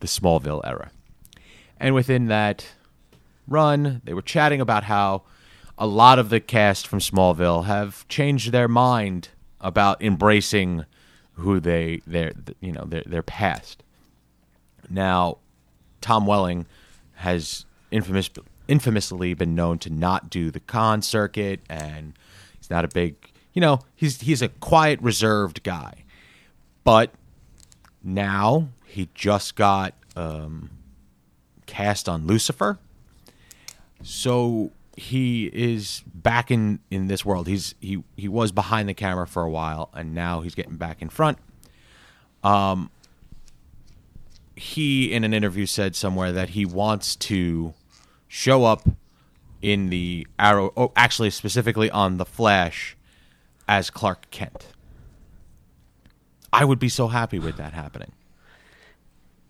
[0.00, 0.90] the Smallville era.
[1.78, 2.66] And within that
[3.46, 5.22] run, they were chatting about how
[5.76, 9.28] a lot of the cast from Smallville have changed their mind
[9.60, 10.84] about embracing
[11.38, 13.82] who they their you know their their past.
[14.90, 15.38] Now,
[16.00, 16.66] Tom Welling
[17.16, 18.30] has infamous
[18.68, 22.12] infamously been known to not do the con circuit and
[22.58, 23.16] he's not a big
[23.58, 26.04] you know, he's he's a quiet, reserved guy.
[26.84, 27.10] But
[28.04, 30.70] now he just got um,
[31.66, 32.78] cast on Lucifer,
[34.00, 37.46] so he is back in in this world.
[37.46, 41.00] He's he he was behind the camera for a while, and now he's getting back
[41.00, 41.38] in front.
[42.42, 42.90] Um,
[44.56, 47.74] he in an interview said somewhere that he wants to
[48.26, 48.88] show up
[49.62, 52.96] in the Arrow, oh, actually specifically on the Flash,
[53.68, 54.68] as Clark Kent.
[56.52, 58.12] I would be so happy with that happening.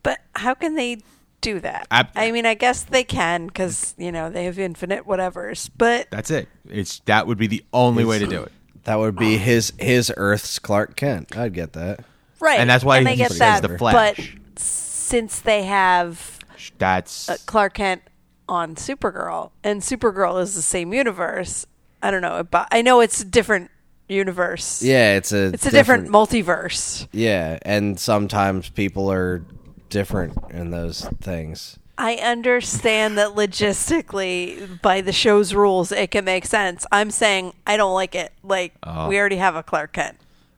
[0.03, 0.99] But how can they
[1.41, 1.87] do that?
[1.91, 5.71] Ab- I mean, I guess they can because you know they have infinite whatevers.
[5.77, 6.49] But That's it.
[6.69, 8.53] It's that would be the only way to do it.
[8.85, 11.37] That would be his his Earth's Clark Kent.
[11.37, 12.05] I'd get that.
[12.41, 13.63] right, And that's why and I he get says that.
[13.63, 13.95] the Flash.
[14.17, 16.39] But since they have
[16.79, 18.03] That's uh, Clark Kent
[18.49, 21.67] on Supergirl, and Supergirl is the same universe.
[22.03, 23.71] I don't know, but I know it's a different
[24.09, 24.83] universe.
[24.83, 27.07] Yeah, it's a it's a different, multiverse.
[27.13, 29.45] Yeah, and sometimes people are
[29.89, 31.79] different in those things.
[32.01, 36.87] I understand that logistically, by the show's rules, it can make sense.
[36.93, 38.33] I'm saying I don't like it.
[38.45, 39.09] Like Oh.
[39.09, 40.17] we already have a Clark Kent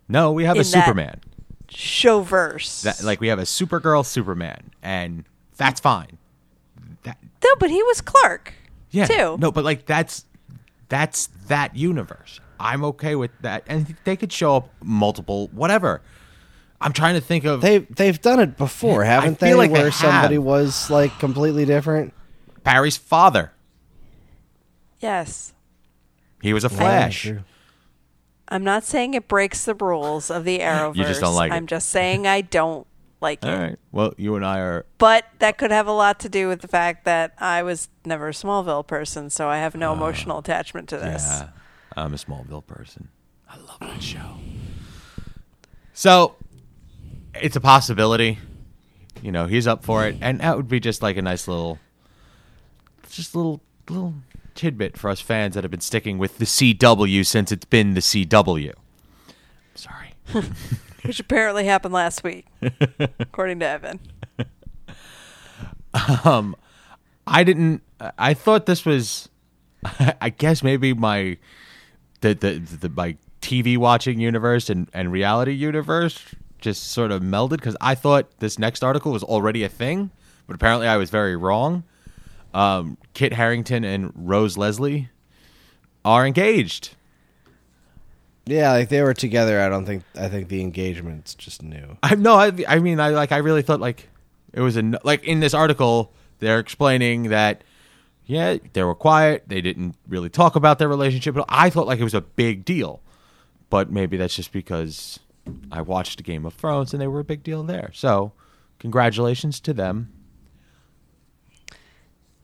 [0.09, 0.33] no.
[0.33, 1.21] We have a in that- Superman.
[1.69, 2.83] showverse.
[2.83, 5.25] That like we have a Supergirl, Superman, and
[5.57, 6.19] that's fine.
[7.05, 8.53] That no, but he was Clark.
[8.91, 9.07] yeah.
[9.07, 9.37] too.
[9.39, 10.25] No, but like that's
[10.89, 12.41] that's that universe.
[12.59, 16.03] I'm okay with that, and they could show up multiple whatever.
[16.81, 19.55] I'm trying to think of They they've done it before, haven't feel they?
[19.55, 20.45] like they where somebody have.
[20.45, 22.15] was like completely different.
[22.65, 23.53] Barry's father.
[24.99, 25.53] Yes.
[26.43, 27.23] He was a Flash.
[27.23, 27.41] true.
[28.49, 30.97] I'm not saying it breaks the rules of the Arrowverse.
[30.97, 31.55] You just don't like it.
[31.55, 32.87] I'm just saying I don't
[33.21, 33.59] like All it.
[33.59, 33.79] right.
[33.93, 34.87] Well, you and I are.
[34.99, 38.29] But that could have a lot to do with the fact that I was never
[38.29, 39.95] a Smallville person, so I have no ah.
[39.95, 41.23] emotional attachment to this.
[41.29, 41.49] Yeah,
[41.97, 43.09] I'm a Smallville person.
[43.49, 44.37] I love that show.
[45.93, 46.37] So,
[47.35, 48.39] it's a possibility.
[49.23, 51.79] You know, he's up for it, and that would be just like a nice little,
[53.11, 54.15] just a little little
[54.55, 58.01] tidbit for us fans that have been sticking with the CW since it's been the
[58.01, 58.73] CW.
[59.75, 60.15] Sorry.
[61.05, 62.47] Which apparently happened last week,
[63.19, 64.01] according to Evan.
[66.25, 66.57] Um,
[67.27, 67.83] I didn't.
[68.19, 69.29] I thought this was.
[70.21, 71.39] I guess maybe my
[72.21, 76.23] the the, the my TV watching universe and and reality universe
[76.61, 80.11] just sort of melded because I thought this next article was already a thing,
[80.47, 81.85] but apparently I was very wrong.
[82.53, 85.09] Um, Kit Harington and Rose Leslie
[86.05, 86.97] are engaged.
[88.47, 89.61] Yeah, like they were together.
[89.61, 90.03] I don't think.
[90.17, 91.97] I think the engagement's just new.
[92.03, 94.09] I no, I, I mean, I like, I really thought like
[94.53, 97.63] it was a like in this article they're explaining that
[98.27, 102.01] yeah they were quiet, they didn't really talk about their relationship, but I thought like
[102.01, 103.01] it was a big deal.
[103.69, 105.21] But maybe that's just because
[105.73, 107.91] I watched Game of Thrones and they were a big deal there.
[107.95, 108.33] So
[108.79, 110.13] congratulations to them.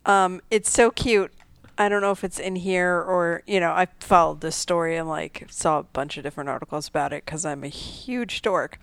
[0.05, 1.33] Um, it's so cute.
[1.79, 5.09] I don't know if it's in here or you know I followed this story and
[5.09, 8.79] like saw a bunch of different articles about it because I'm a huge dork.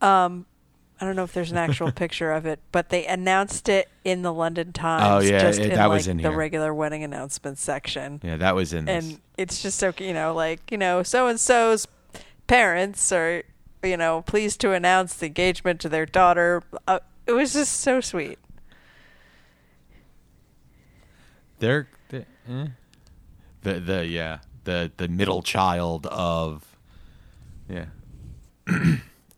[0.00, 0.46] Um,
[1.00, 4.22] I don't know if there's an actual picture of it, but they announced it in
[4.22, 5.26] the London Times.
[5.26, 6.32] Oh, yeah, just it- in that like was in the here.
[6.38, 8.20] regular wedding announcement section.
[8.22, 9.04] Yeah, that was in this.
[9.04, 11.86] and it's just so you know like you know so and so's
[12.46, 13.42] parents are
[13.82, 16.62] you know pleased to announce the engagement to their daughter.
[16.86, 18.38] Uh, it was just so sweet.
[21.58, 22.66] They're, they eh.
[23.62, 26.76] the the yeah the the middle child of
[27.68, 27.86] yeah.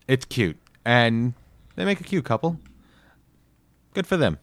[0.09, 0.57] It's cute.
[0.85, 1.35] And
[1.75, 2.61] they make a cute couple.
[3.93, 4.39] Good for them.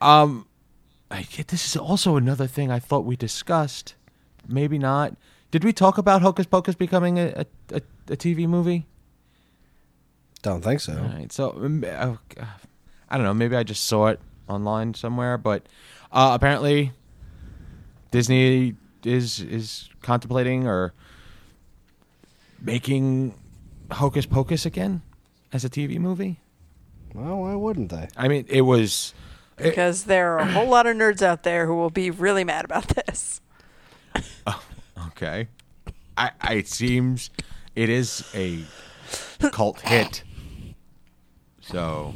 [0.00, 0.46] Um
[1.10, 3.94] I, get this is also another thing i thought we discussed.
[4.48, 5.14] Maybe not
[5.52, 7.46] did we talk about hocus pocus becoming a, a,
[7.76, 8.86] a, a tv movie
[10.42, 10.94] Don't think so.
[10.98, 11.30] all right.
[11.30, 12.16] So uh,
[13.08, 13.34] I don't know.
[13.34, 15.62] Maybe I just saw it online somewhere, but
[16.10, 16.90] uh, apparently
[18.10, 18.74] Disney
[19.04, 20.92] is is contemplating or
[22.60, 23.34] making
[23.92, 25.02] Hocus Pocus again
[25.52, 26.40] as a TV movie.
[27.14, 28.08] Well, why wouldn't they?
[28.16, 29.14] I mean, it was
[29.56, 32.64] because there are a whole lot of nerds out there who will be really mad
[32.64, 33.40] about this
[35.08, 35.48] okay.
[36.16, 37.30] I, I it seems
[37.74, 38.64] it is a
[39.50, 40.22] cult hit.
[41.60, 42.14] So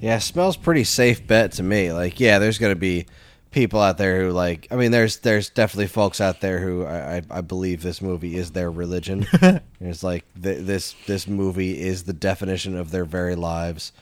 [0.00, 1.92] Yeah, smells pretty safe bet to me.
[1.92, 3.06] Like, yeah, there's gonna be
[3.50, 4.66] people out there who like.
[4.70, 8.36] I mean, there's there's definitely folks out there who I I, I believe this movie
[8.36, 9.26] is their religion.
[9.80, 13.92] it's like th- this this movie is the definition of their very lives.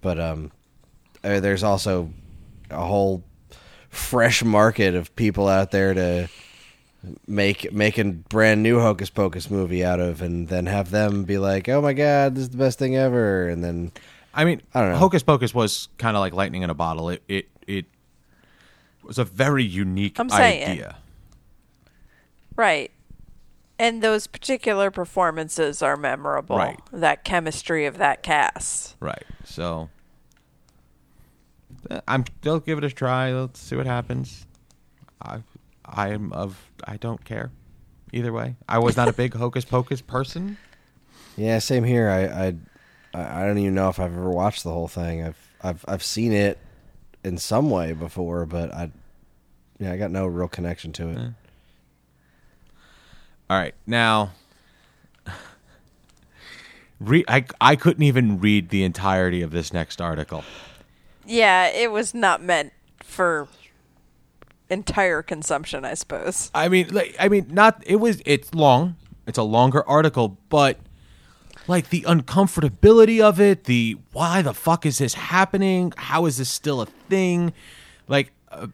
[0.00, 0.52] But um,
[1.24, 2.10] uh, there's also
[2.70, 3.24] a whole
[3.88, 6.28] fresh market of people out there to
[7.26, 11.38] make make a brand new hocus pocus movie out of and then have them be
[11.38, 13.92] like oh my god this is the best thing ever and then
[14.36, 14.98] I mean, I don't know.
[14.98, 17.08] Hocus Pocus was kind of like lightning in a bottle.
[17.08, 17.86] It it it
[19.02, 20.70] was a very unique I'm saying.
[20.70, 20.96] idea.
[22.54, 22.90] Right.
[23.78, 26.56] And those particular performances are memorable.
[26.56, 26.78] Right.
[26.92, 28.96] That chemistry of that cast.
[29.00, 29.24] Right.
[29.44, 29.88] So
[32.06, 33.32] I'm still give it a try.
[33.32, 34.46] Let's see what happens.
[35.22, 35.40] I
[35.86, 37.50] I'm of I don't care
[38.12, 38.56] either way.
[38.68, 40.58] I was not a big Hocus Pocus person.
[41.36, 42.08] Yeah, same here.
[42.08, 42.54] I, I
[43.14, 45.24] I I don't even know if I've ever watched the whole thing.
[45.24, 46.58] I've I've I've seen it
[47.24, 48.90] in some way before, but I
[49.78, 51.18] yeah, I got no real connection to it.
[53.48, 54.32] All right, now.
[57.00, 60.44] Re- I I couldn't even read the entirety of this next article.
[61.26, 63.48] Yeah, it was not meant for
[64.70, 66.50] entire consumption, I suppose.
[66.54, 68.22] I mean, like, I mean, not it was.
[68.24, 68.96] It's long.
[69.26, 70.78] It's a longer article, but
[71.66, 75.92] like the uncomfortability of it, the why the fuck is this happening?
[75.96, 77.52] How is this still a thing?
[78.08, 78.68] Like, uh,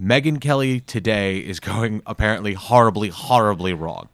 [0.00, 4.08] Megyn Kelly today is going apparently horribly, horribly wrong.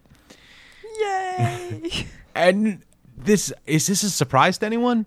[1.00, 2.06] Yay!
[2.32, 2.84] And
[3.16, 5.04] this is this a surprise to anyone?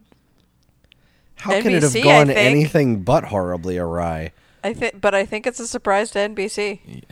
[1.35, 4.33] How can it have gone anything but horribly awry?
[4.63, 7.03] I think, but I think it's a surprise to NBC.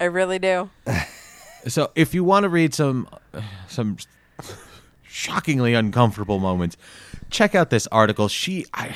[0.00, 0.70] I really do.
[1.66, 3.96] So, if you want to read some uh, some
[5.02, 6.76] shockingly uncomfortable moments,
[7.30, 8.28] check out this article.
[8.28, 8.94] She I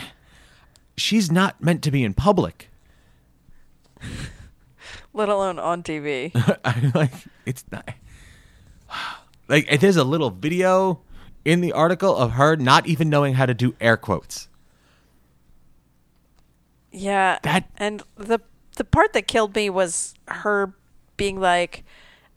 [0.96, 2.70] she's not meant to be in public.
[5.12, 6.30] Let alone on TV.
[6.64, 7.12] I like
[7.44, 7.88] it's not
[9.48, 11.00] like there's a little video
[11.44, 14.48] in the article of her not even knowing how to do air quotes.
[16.92, 17.38] Yeah.
[17.42, 18.40] That- and the
[18.76, 20.72] the part that killed me was her
[21.18, 21.84] being like,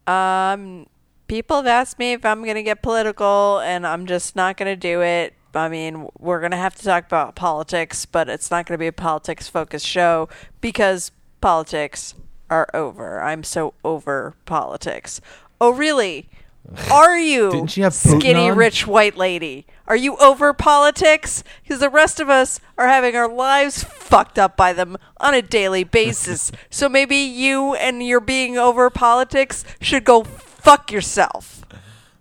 [0.06, 0.86] um,
[1.28, 5.02] people have asked me if I'm gonna get political, and I'm just not gonna do
[5.02, 5.34] it.
[5.54, 8.92] I mean, we're gonna have to talk about politics, but it's not gonna be a
[8.94, 10.28] politics focused show
[10.60, 12.16] because politics
[12.50, 13.22] are over.
[13.22, 15.22] I'm so over politics.
[15.62, 16.28] Oh, really?
[16.92, 17.52] Are you?
[17.52, 18.58] Didn't she have Putin skinny on?
[18.58, 19.68] rich white lady?
[19.88, 21.44] Are you over politics?
[21.64, 25.42] Because the rest of us are having our lives fucked up by them on a
[25.42, 26.52] daily basis.
[26.70, 31.64] so maybe you and your being over politics should go fuck yourself.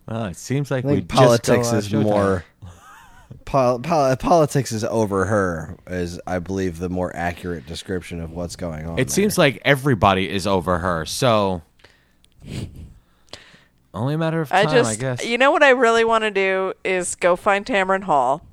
[0.06, 2.44] Well, it seems like I we think politics just go, uh, is more.
[3.46, 8.56] Pol- pol- politics is over her, is I believe the more accurate description of what's
[8.56, 8.98] going on.
[8.98, 11.04] It seems like everybody is over her.
[11.04, 11.62] So
[13.94, 15.24] only a matter of I time, just, I guess.
[15.24, 18.44] you know what I really want to do is go find Tamron Hall,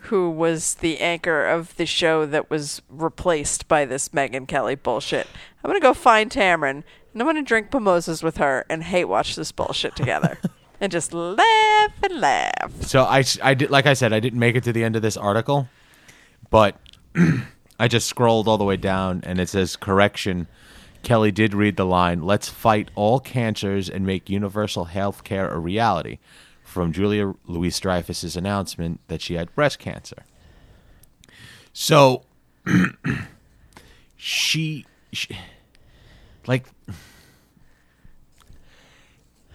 [0.00, 5.26] who was the anchor of the show that was replaced by this Megyn Kelly bullshit.
[5.62, 6.82] I'm gonna go find Tamron
[7.12, 10.38] and I'm gonna drink mimosas with her and hate watch this bullshit together
[10.80, 12.82] and just laugh and laugh.
[12.82, 15.02] So I, I did, like I said, I didn't make it to the end of
[15.02, 15.68] this article,
[16.50, 16.76] but
[17.78, 20.46] I just scrolled all the way down, and it says correction.
[21.06, 25.56] Kelly did read the line, "Let's fight all cancers and make universal health care a
[25.56, 26.18] reality,"
[26.64, 30.24] from Julia Louis Dreyfus's announcement that she had breast cancer.
[31.72, 32.24] So
[34.16, 35.38] she, she
[36.48, 36.66] like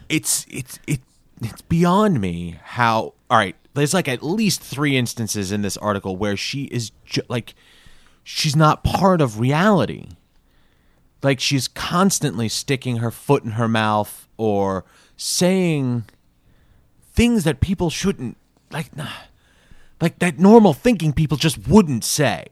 [0.08, 1.02] it's it's it
[1.42, 6.16] it's beyond me how all right there's like at least three instances in this article
[6.16, 7.56] where she is ju- like
[8.24, 10.06] she's not part of reality
[11.22, 14.86] like she's constantly sticking her foot in her mouth or
[15.18, 16.06] saying
[17.14, 18.38] things that people shouldn't
[18.72, 19.08] like nah,
[20.00, 22.48] like that normal thinking people just wouldn't say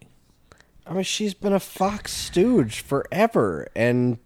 [0.90, 4.18] I mean, she's been a Fox stooge forever, and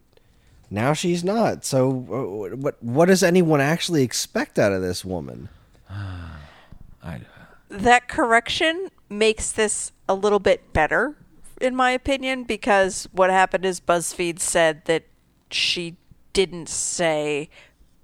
[0.69, 1.65] now she's not.
[1.65, 5.49] So, what what does anyone actually expect out of this woman?
[5.89, 7.19] I,
[7.67, 11.17] That correction makes this a little bit better,
[11.63, 15.05] in my opinion, because what happened is BuzzFeed said that
[15.49, 15.95] she
[16.33, 17.49] didn't say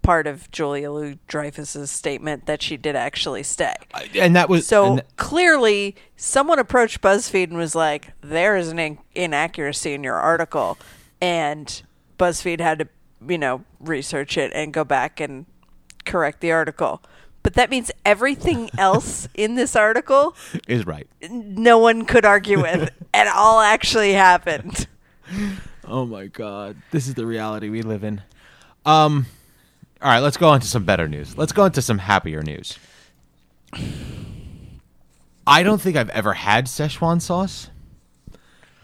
[0.01, 3.73] part of Julia Louis Dreyfus's statement that she did actually stay.
[4.15, 8.79] and that was So th- clearly, someone approached BuzzFeed and was like, "There is an
[8.79, 10.77] in- inaccuracy in your article,"
[11.19, 11.81] and
[12.17, 12.87] BuzzFeed had to,
[13.27, 15.45] you know, research it and go back and
[16.05, 17.03] correct the article.
[17.41, 20.35] But that means everything else in this article,
[20.67, 24.87] is right no one could argue with, and all actually happened.
[25.85, 28.21] Oh my god, this is the reality we live in.
[28.85, 29.25] Um,
[30.01, 31.37] all right, let's go on to some better news.
[31.37, 32.77] Let's go into some happier news.
[35.45, 37.69] I don't think I've ever had Szechuan sauce,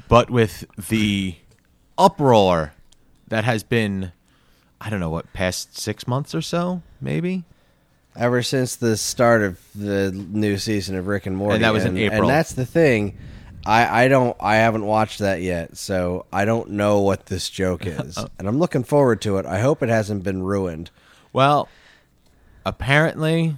[0.08, 1.36] but with the
[1.98, 2.74] uproar
[3.28, 4.12] that has been,
[4.82, 7.44] I don't know what, past six months or so, maybe.
[8.18, 11.84] Ever since the start of the new season of Rick and Morty, And that was
[11.86, 12.22] in April.
[12.22, 13.18] and that's the thing.
[13.66, 17.86] I, I don't I haven't watched that yet, so I don't know what this joke
[17.86, 19.46] is, and I'm looking forward to it.
[19.46, 20.92] I hope it hasn't been ruined.
[21.34, 21.68] Well,
[22.66, 23.58] apparently,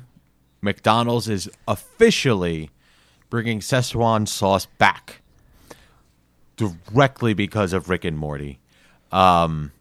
[0.61, 2.71] McDonald's is officially
[3.29, 5.21] bringing Szechuan sauce back
[6.55, 8.59] directly because of Rick and Morty.
[9.11, 9.71] Um,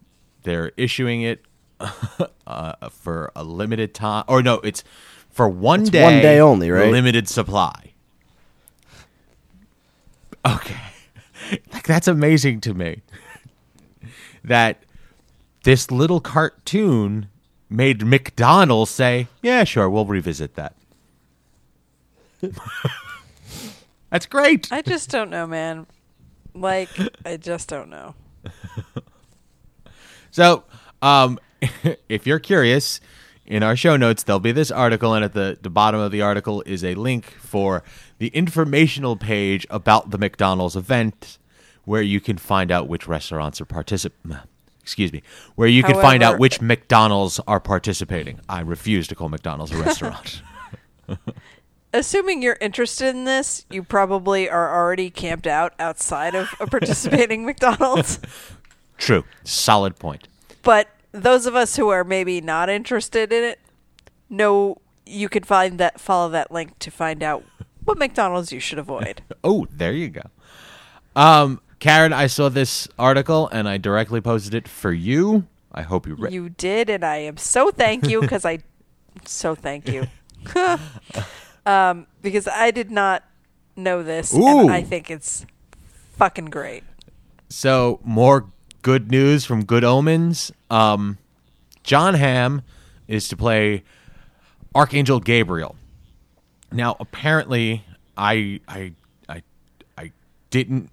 [0.43, 1.41] they're issuing it
[2.47, 4.83] uh, for a limited time, or no, it's
[5.29, 6.91] for one It's day, one day only, right?
[6.91, 7.93] Limited supply.
[10.45, 10.79] Okay,
[11.73, 13.01] like that's amazing to me.
[14.43, 14.83] that
[15.63, 17.27] this little cartoon
[17.69, 20.75] made McDonald's say, "Yeah, sure, we'll revisit that."
[24.09, 24.71] That's great.
[24.71, 25.85] I just don't know, man.
[26.53, 26.89] Like,
[27.25, 28.15] I just don't know.
[30.31, 30.63] So,
[31.01, 31.39] um,
[32.09, 32.99] if you're curious,
[33.45, 36.21] in our show notes there'll be this article, and at the the bottom of the
[36.21, 37.83] article is a link for
[38.19, 41.37] the informational page about the McDonald's event,
[41.85, 44.11] where you can find out which restaurants are particip.
[44.81, 45.21] Excuse me,
[45.55, 48.39] where you can find out which McDonald's are participating.
[48.47, 50.41] I refuse to call McDonald's a restaurant.
[51.93, 57.45] Assuming you're interested in this, you probably are already camped out outside of a participating
[57.45, 58.19] McDonald's.
[58.97, 60.29] True, solid point.
[60.63, 60.87] But
[61.23, 63.59] those of us who are maybe not interested in it
[64.29, 67.43] know you can find that follow that link to find out
[67.85, 69.21] what McDonald's you should avoid.
[69.43, 70.23] Oh, there you go.
[71.15, 75.47] Um, Karen, I saw this article and I directly posted it for you.
[75.71, 76.33] I hope you read.
[76.33, 78.59] You did, and I am so thank you because I
[79.25, 80.07] so thank you.
[81.65, 83.23] um, because I did not
[83.75, 84.45] know this, Ooh.
[84.45, 85.45] and I think it's
[86.17, 86.83] fucking great.
[87.47, 88.51] So more
[88.81, 90.51] good news from Good Omens.
[90.69, 91.17] Um,
[91.83, 92.61] John Hamm
[93.07, 93.83] is to play
[94.75, 95.75] Archangel Gabriel.
[96.71, 97.83] Now, apparently,
[98.17, 98.93] I I
[99.29, 99.43] I
[99.97, 100.11] I
[100.49, 100.89] didn't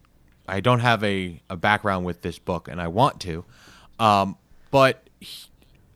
[0.46, 3.44] I don't have a, a background with this book, and I want to,
[3.98, 4.36] um,
[4.70, 5.46] but he-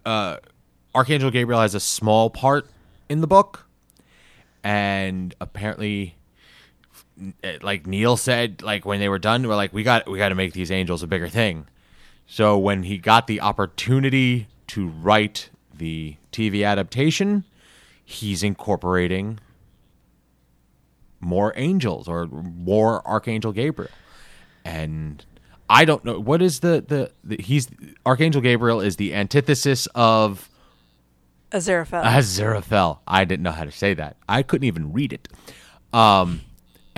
[0.05, 0.39] uh,
[0.95, 2.67] Archangel Gabriel has a small part
[3.09, 3.67] in the book,
[4.65, 6.17] and apparently
[7.45, 10.31] uh, like Neil said, like when they were done, we're like, we got we got
[10.31, 11.67] to make these angels a bigger thing.
[12.31, 17.45] So when he got the opportunity to write the TV adaptation,
[18.05, 19.39] he's incorporating
[21.21, 23.91] more angels or more Archangel Gabriel,
[24.63, 25.25] and
[25.71, 27.69] I don't know what is the the, the he's
[28.05, 30.51] Archangel Gabriel is the antithesis of
[31.51, 32.05] Aziraphale.
[32.05, 32.99] Aziraphale.
[33.07, 34.17] I didn't know how to say that.
[34.29, 35.29] I couldn't even read it.
[35.95, 36.43] Um,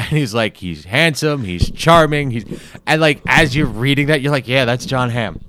[0.09, 2.45] and he's like, he's handsome, he's charming, he's
[2.87, 5.41] and like as you're reading that, you're like, yeah, that's John Hamm.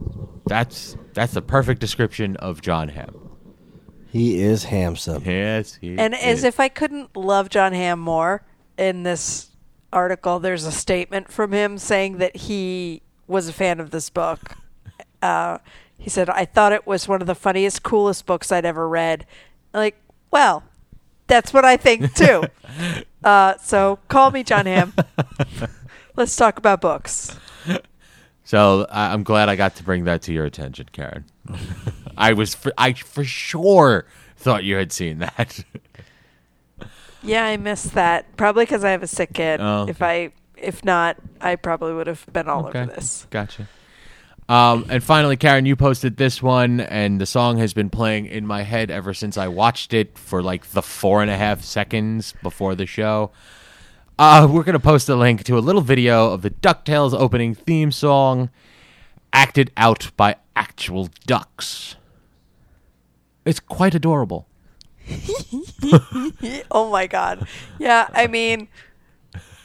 [0.46, 3.30] That's that's the perfect description of John Hamm.
[4.12, 5.24] He is handsome.
[5.26, 8.44] Yes, he and as if I couldn't love John Hamm more,
[8.78, 9.52] in this
[9.94, 14.58] article, there's a statement from him saying that he was a fan of this book.
[15.24, 15.60] Uh,
[16.00, 19.28] he said, I thought it was one of the funniest, coolest books I'd ever read.
[19.72, 19.96] Like,
[20.32, 20.64] well,
[21.28, 22.42] that's what I think too.
[23.24, 24.94] uh, so call me John Hamm.
[26.16, 27.38] Let's talk about books.
[28.44, 31.26] So I, I'm glad I got to bring that to your attention, Karen.
[32.18, 34.06] I was for, I for sure
[34.36, 35.64] thought you had seen that.
[37.24, 38.36] Yeah, I missed that.
[38.36, 39.60] Probably because I have a sick kid.
[39.62, 42.82] Oh, If I, if not, I probably would have been all Okay.
[42.82, 43.28] over this.
[43.30, 43.68] Gotcha.
[44.52, 48.46] Um, and finally, Karen, you posted this one, and the song has been playing in
[48.46, 52.34] my head ever since I watched it for like the four and a half seconds
[52.44, 53.32] before the show.
[54.20, 57.56] Uh, we're going to post a link to a little video of the DuckTales opening
[57.56, 58.50] theme song,
[59.32, 61.96] acted out by actual ducks.
[63.46, 64.50] It's quite adorable.
[66.70, 67.48] Oh my god.
[67.80, 68.68] Yeah, I mean,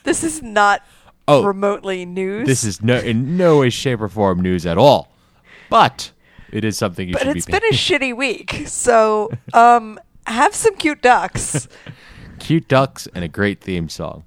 [0.04, 0.84] this is not
[1.28, 1.44] Oh.
[1.44, 2.46] remotely news.
[2.46, 5.12] This is no in no way, shape, or form news at all,
[5.68, 6.12] but
[6.52, 7.26] it is something you should do.
[7.30, 8.62] but it's been a shitty week.
[8.66, 11.66] So, um, have some cute ducks.
[12.38, 14.24] cute ducks and a great theme song.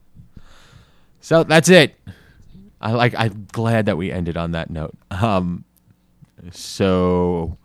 [1.22, 1.96] So that's it.
[2.82, 3.14] I like.
[3.18, 4.96] I'm glad that we ended on that note.
[5.12, 5.64] Um,
[6.52, 7.58] so,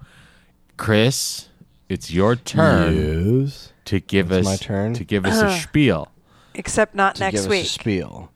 [0.76, 1.48] Chris,
[1.88, 3.72] it's your turn Yes.
[3.86, 4.94] to give It's us my turn?
[4.94, 6.08] to give us a spiel.
[6.54, 7.64] Except not To next give week.
[7.64, 8.30] us a spiel.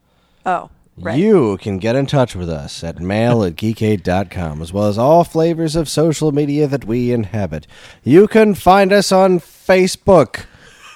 [0.46, 0.70] oh,
[1.00, 1.18] right.
[1.18, 5.24] You can get in touch with us at mail at geekade.com, as well as all
[5.24, 7.66] flavors of social media that we inhabit.
[8.02, 10.46] You can find us on Facebook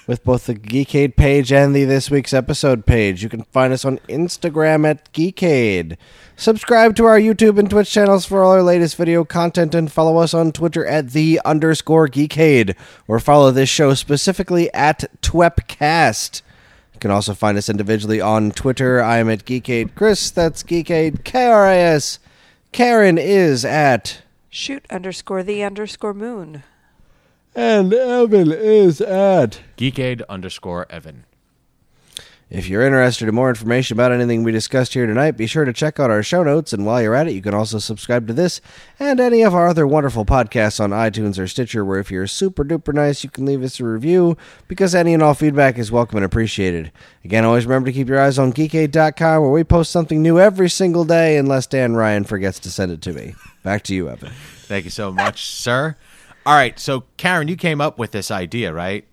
[0.07, 3.23] with both the Geekade page and the This Week's Episode page.
[3.23, 5.97] You can find us on Instagram at Geekade.
[6.37, 10.17] Subscribe to our YouTube and Twitch channels for all our latest video content and follow
[10.17, 12.75] us on Twitter at the underscore Geekade
[13.07, 16.43] or follow this show specifically at Twepcast.
[17.03, 19.03] Can also find us individually on Twitter.
[19.03, 20.31] I am at Geekade Chris.
[20.31, 22.21] That's Geekade K R I S.
[22.71, 24.23] Karen is at.
[24.49, 26.63] Shoot underscore the underscore moon.
[27.57, 29.61] And Evan is at.
[29.77, 31.25] Geekade underscore Evan.
[32.53, 35.73] If you're interested in more information about anything we discussed here tonight, be sure to
[35.73, 36.75] check out our show notes.
[36.75, 38.61] And while you're at it, you can also subscribe to this
[39.01, 42.63] and any of our other wonderful podcasts on iTunes or Stitcher, where if you're super
[42.63, 44.37] duper nice, you can leave us a review
[44.69, 46.93] because any and all feedback is welcome and appreciated.
[47.25, 50.69] Again, always remember to keep your eyes on geekade.com, where we post something new every
[50.69, 53.35] single day, unless Dan Ryan forgets to send it to me.
[53.63, 54.31] Back to you, Evan.
[54.65, 55.97] Thank you so much, sir.
[56.45, 59.07] All right, so Karen, you came up with this idea, right?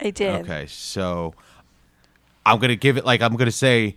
[0.00, 0.40] I did.
[0.40, 1.34] Okay, so
[2.44, 3.96] I'm gonna give it like I'm gonna say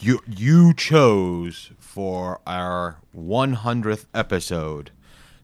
[0.00, 4.90] you you chose for our 100th episode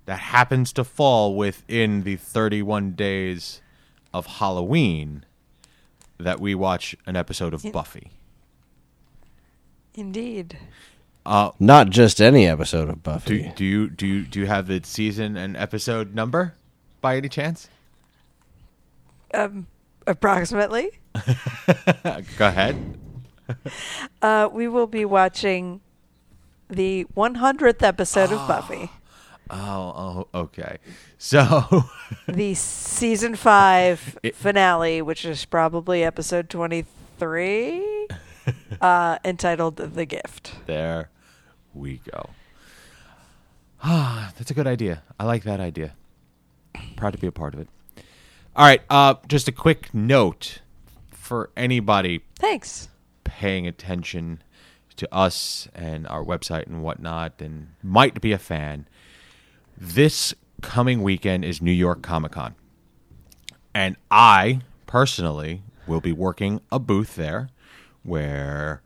[0.07, 3.61] that happens to fall within the 31 days
[4.13, 5.25] of Halloween
[6.19, 8.11] that we watch an episode of Buffy.
[9.95, 10.59] Indeed.
[11.27, 13.53] Not just any episode of Do, Buffy.
[13.57, 16.55] do you do you do you have the season and episode number
[17.01, 17.69] by any chance?
[19.33, 19.67] Um,
[20.07, 20.91] approximately.
[22.39, 22.99] Go ahead.
[24.23, 25.81] Uh, we will be watching
[26.69, 28.91] the 100th episode of Buffy,
[29.51, 30.78] Oh, oh, okay.
[31.19, 31.85] So
[32.28, 38.09] the season five It- finale, which is probably episode 23,
[38.81, 41.11] uh, entitled "The Gift." There
[41.74, 42.31] we go.
[43.82, 45.03] Ah, that's a good idea.
[45.20, 45.95] I like that idea.
[46.97, 47.69] Proud to be a part of it.
[48.57, 50.61] All right, uh, just a quick note
[51.25, 52.89] for anybody Thanks.
[53.25, 54.43] paying attention
[54.97, 58.87] to us and our website and whatnot and might be a fan.
[59.77, 62.55] This coming weekend is New York Comic Con.
[63.75, 67.49] And I personally will be working a booth there
[68.03, 68.83] where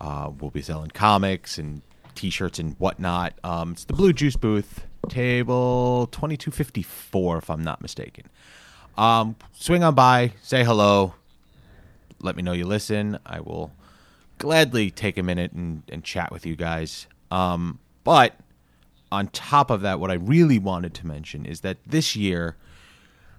[0.00, 1.82] uh, we'll be selling comics and
[2.14, 3.34] t shirts and whatnot.
[3.44, 8.24] Um, it's the Blue Juice booth, table 2254, if I'm not mistaken.
[8.96, 11.14] Um, swing on by, say hello,
[12.22, 13.18] let me know you listen.
[13.26, 13.72] I will
[14.38, 17.06] gladly take a minute and, and chat with you guys.
[17.30, 18.36] Um, but
[19.10, 22.56] on top of that, what I really wanted to mention is that this year,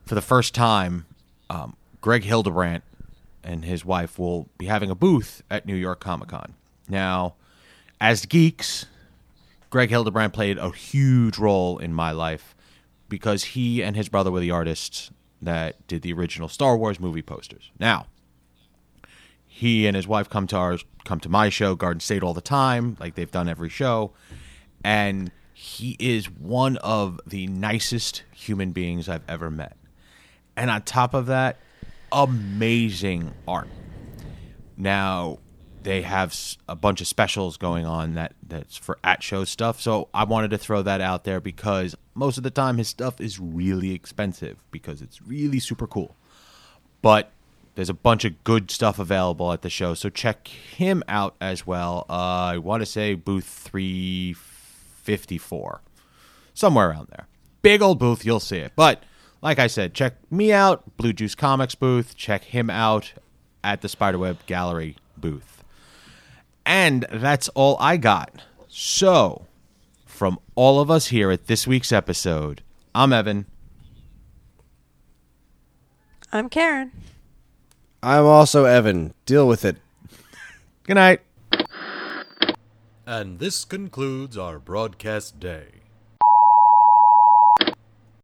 [0.05, 1.05] for the first time,
[1.49, 2.83] um, Greg Hildebrandt
[3.43, 6.53] and his wife will be having a booth at New York Comic Con.
[6.87, 7.35] Now,
[7.99, 8.85] as geeks,
[9.69, 12.55] Greg Hildebrandt played a huge role in my life
[13.09, 15.11] because he and his brother were the artists
[15.41, 17.71] that did the original Star Wars movie posters.
[17.79, 18.07] Now,
[19.55, 22.41] he and his wife come to our come to my show Garden State all the
[22.41, 24.11] time, like they've done every show,
[24.83, 29.77] and he is one of the nicest human beings I've ever met.
[30.57, 31.59] And on top of that,
[32.11, 33.67] amazing art.
[34.75, 35.37] Now
[35.83, 36.35] they have
[36.67, 39.79] a bunch of specials going on that that's for at show stuff.
[39.79, 43.21] So I wanted to throw that out there because most of the time his stuff
[43.21, 46.15] is really expensive because it's really super cool.
[47.03, 47.31] But
[47.75, 51.65] there's a bunch of good stuff available at the show, so check him out as
[51.65, 52.05] well.
[52.09, 55.81] Uh, I want to say booth 354,
[56.53, 57.27] somewhere around there.
[57.61, 58.73] Big old booth, you'll see it.
[58.75, 59.03] But
[59.41, 62.15] like I said, check me out, Blue Juice Comics booth.
[62.15, 63.13] Check him out
[63.63, 65.63] at the Spiderweb Gallery booth.
[66.65, 68.41] And that's all I got.
[68.67, 69.45] So,
[70.05, 72.61] from all of us here at this week's episode,
[72.93, 73.47] I'm Evan.
[76.31, 76.91] I'm Karen.
[78.03, 79.13] I'm also Evan.
[79.25, 79.77] Deal with it.
[80.83, 81.21] Good night.
[83.05, 85.82] And this concludes our broadcast day.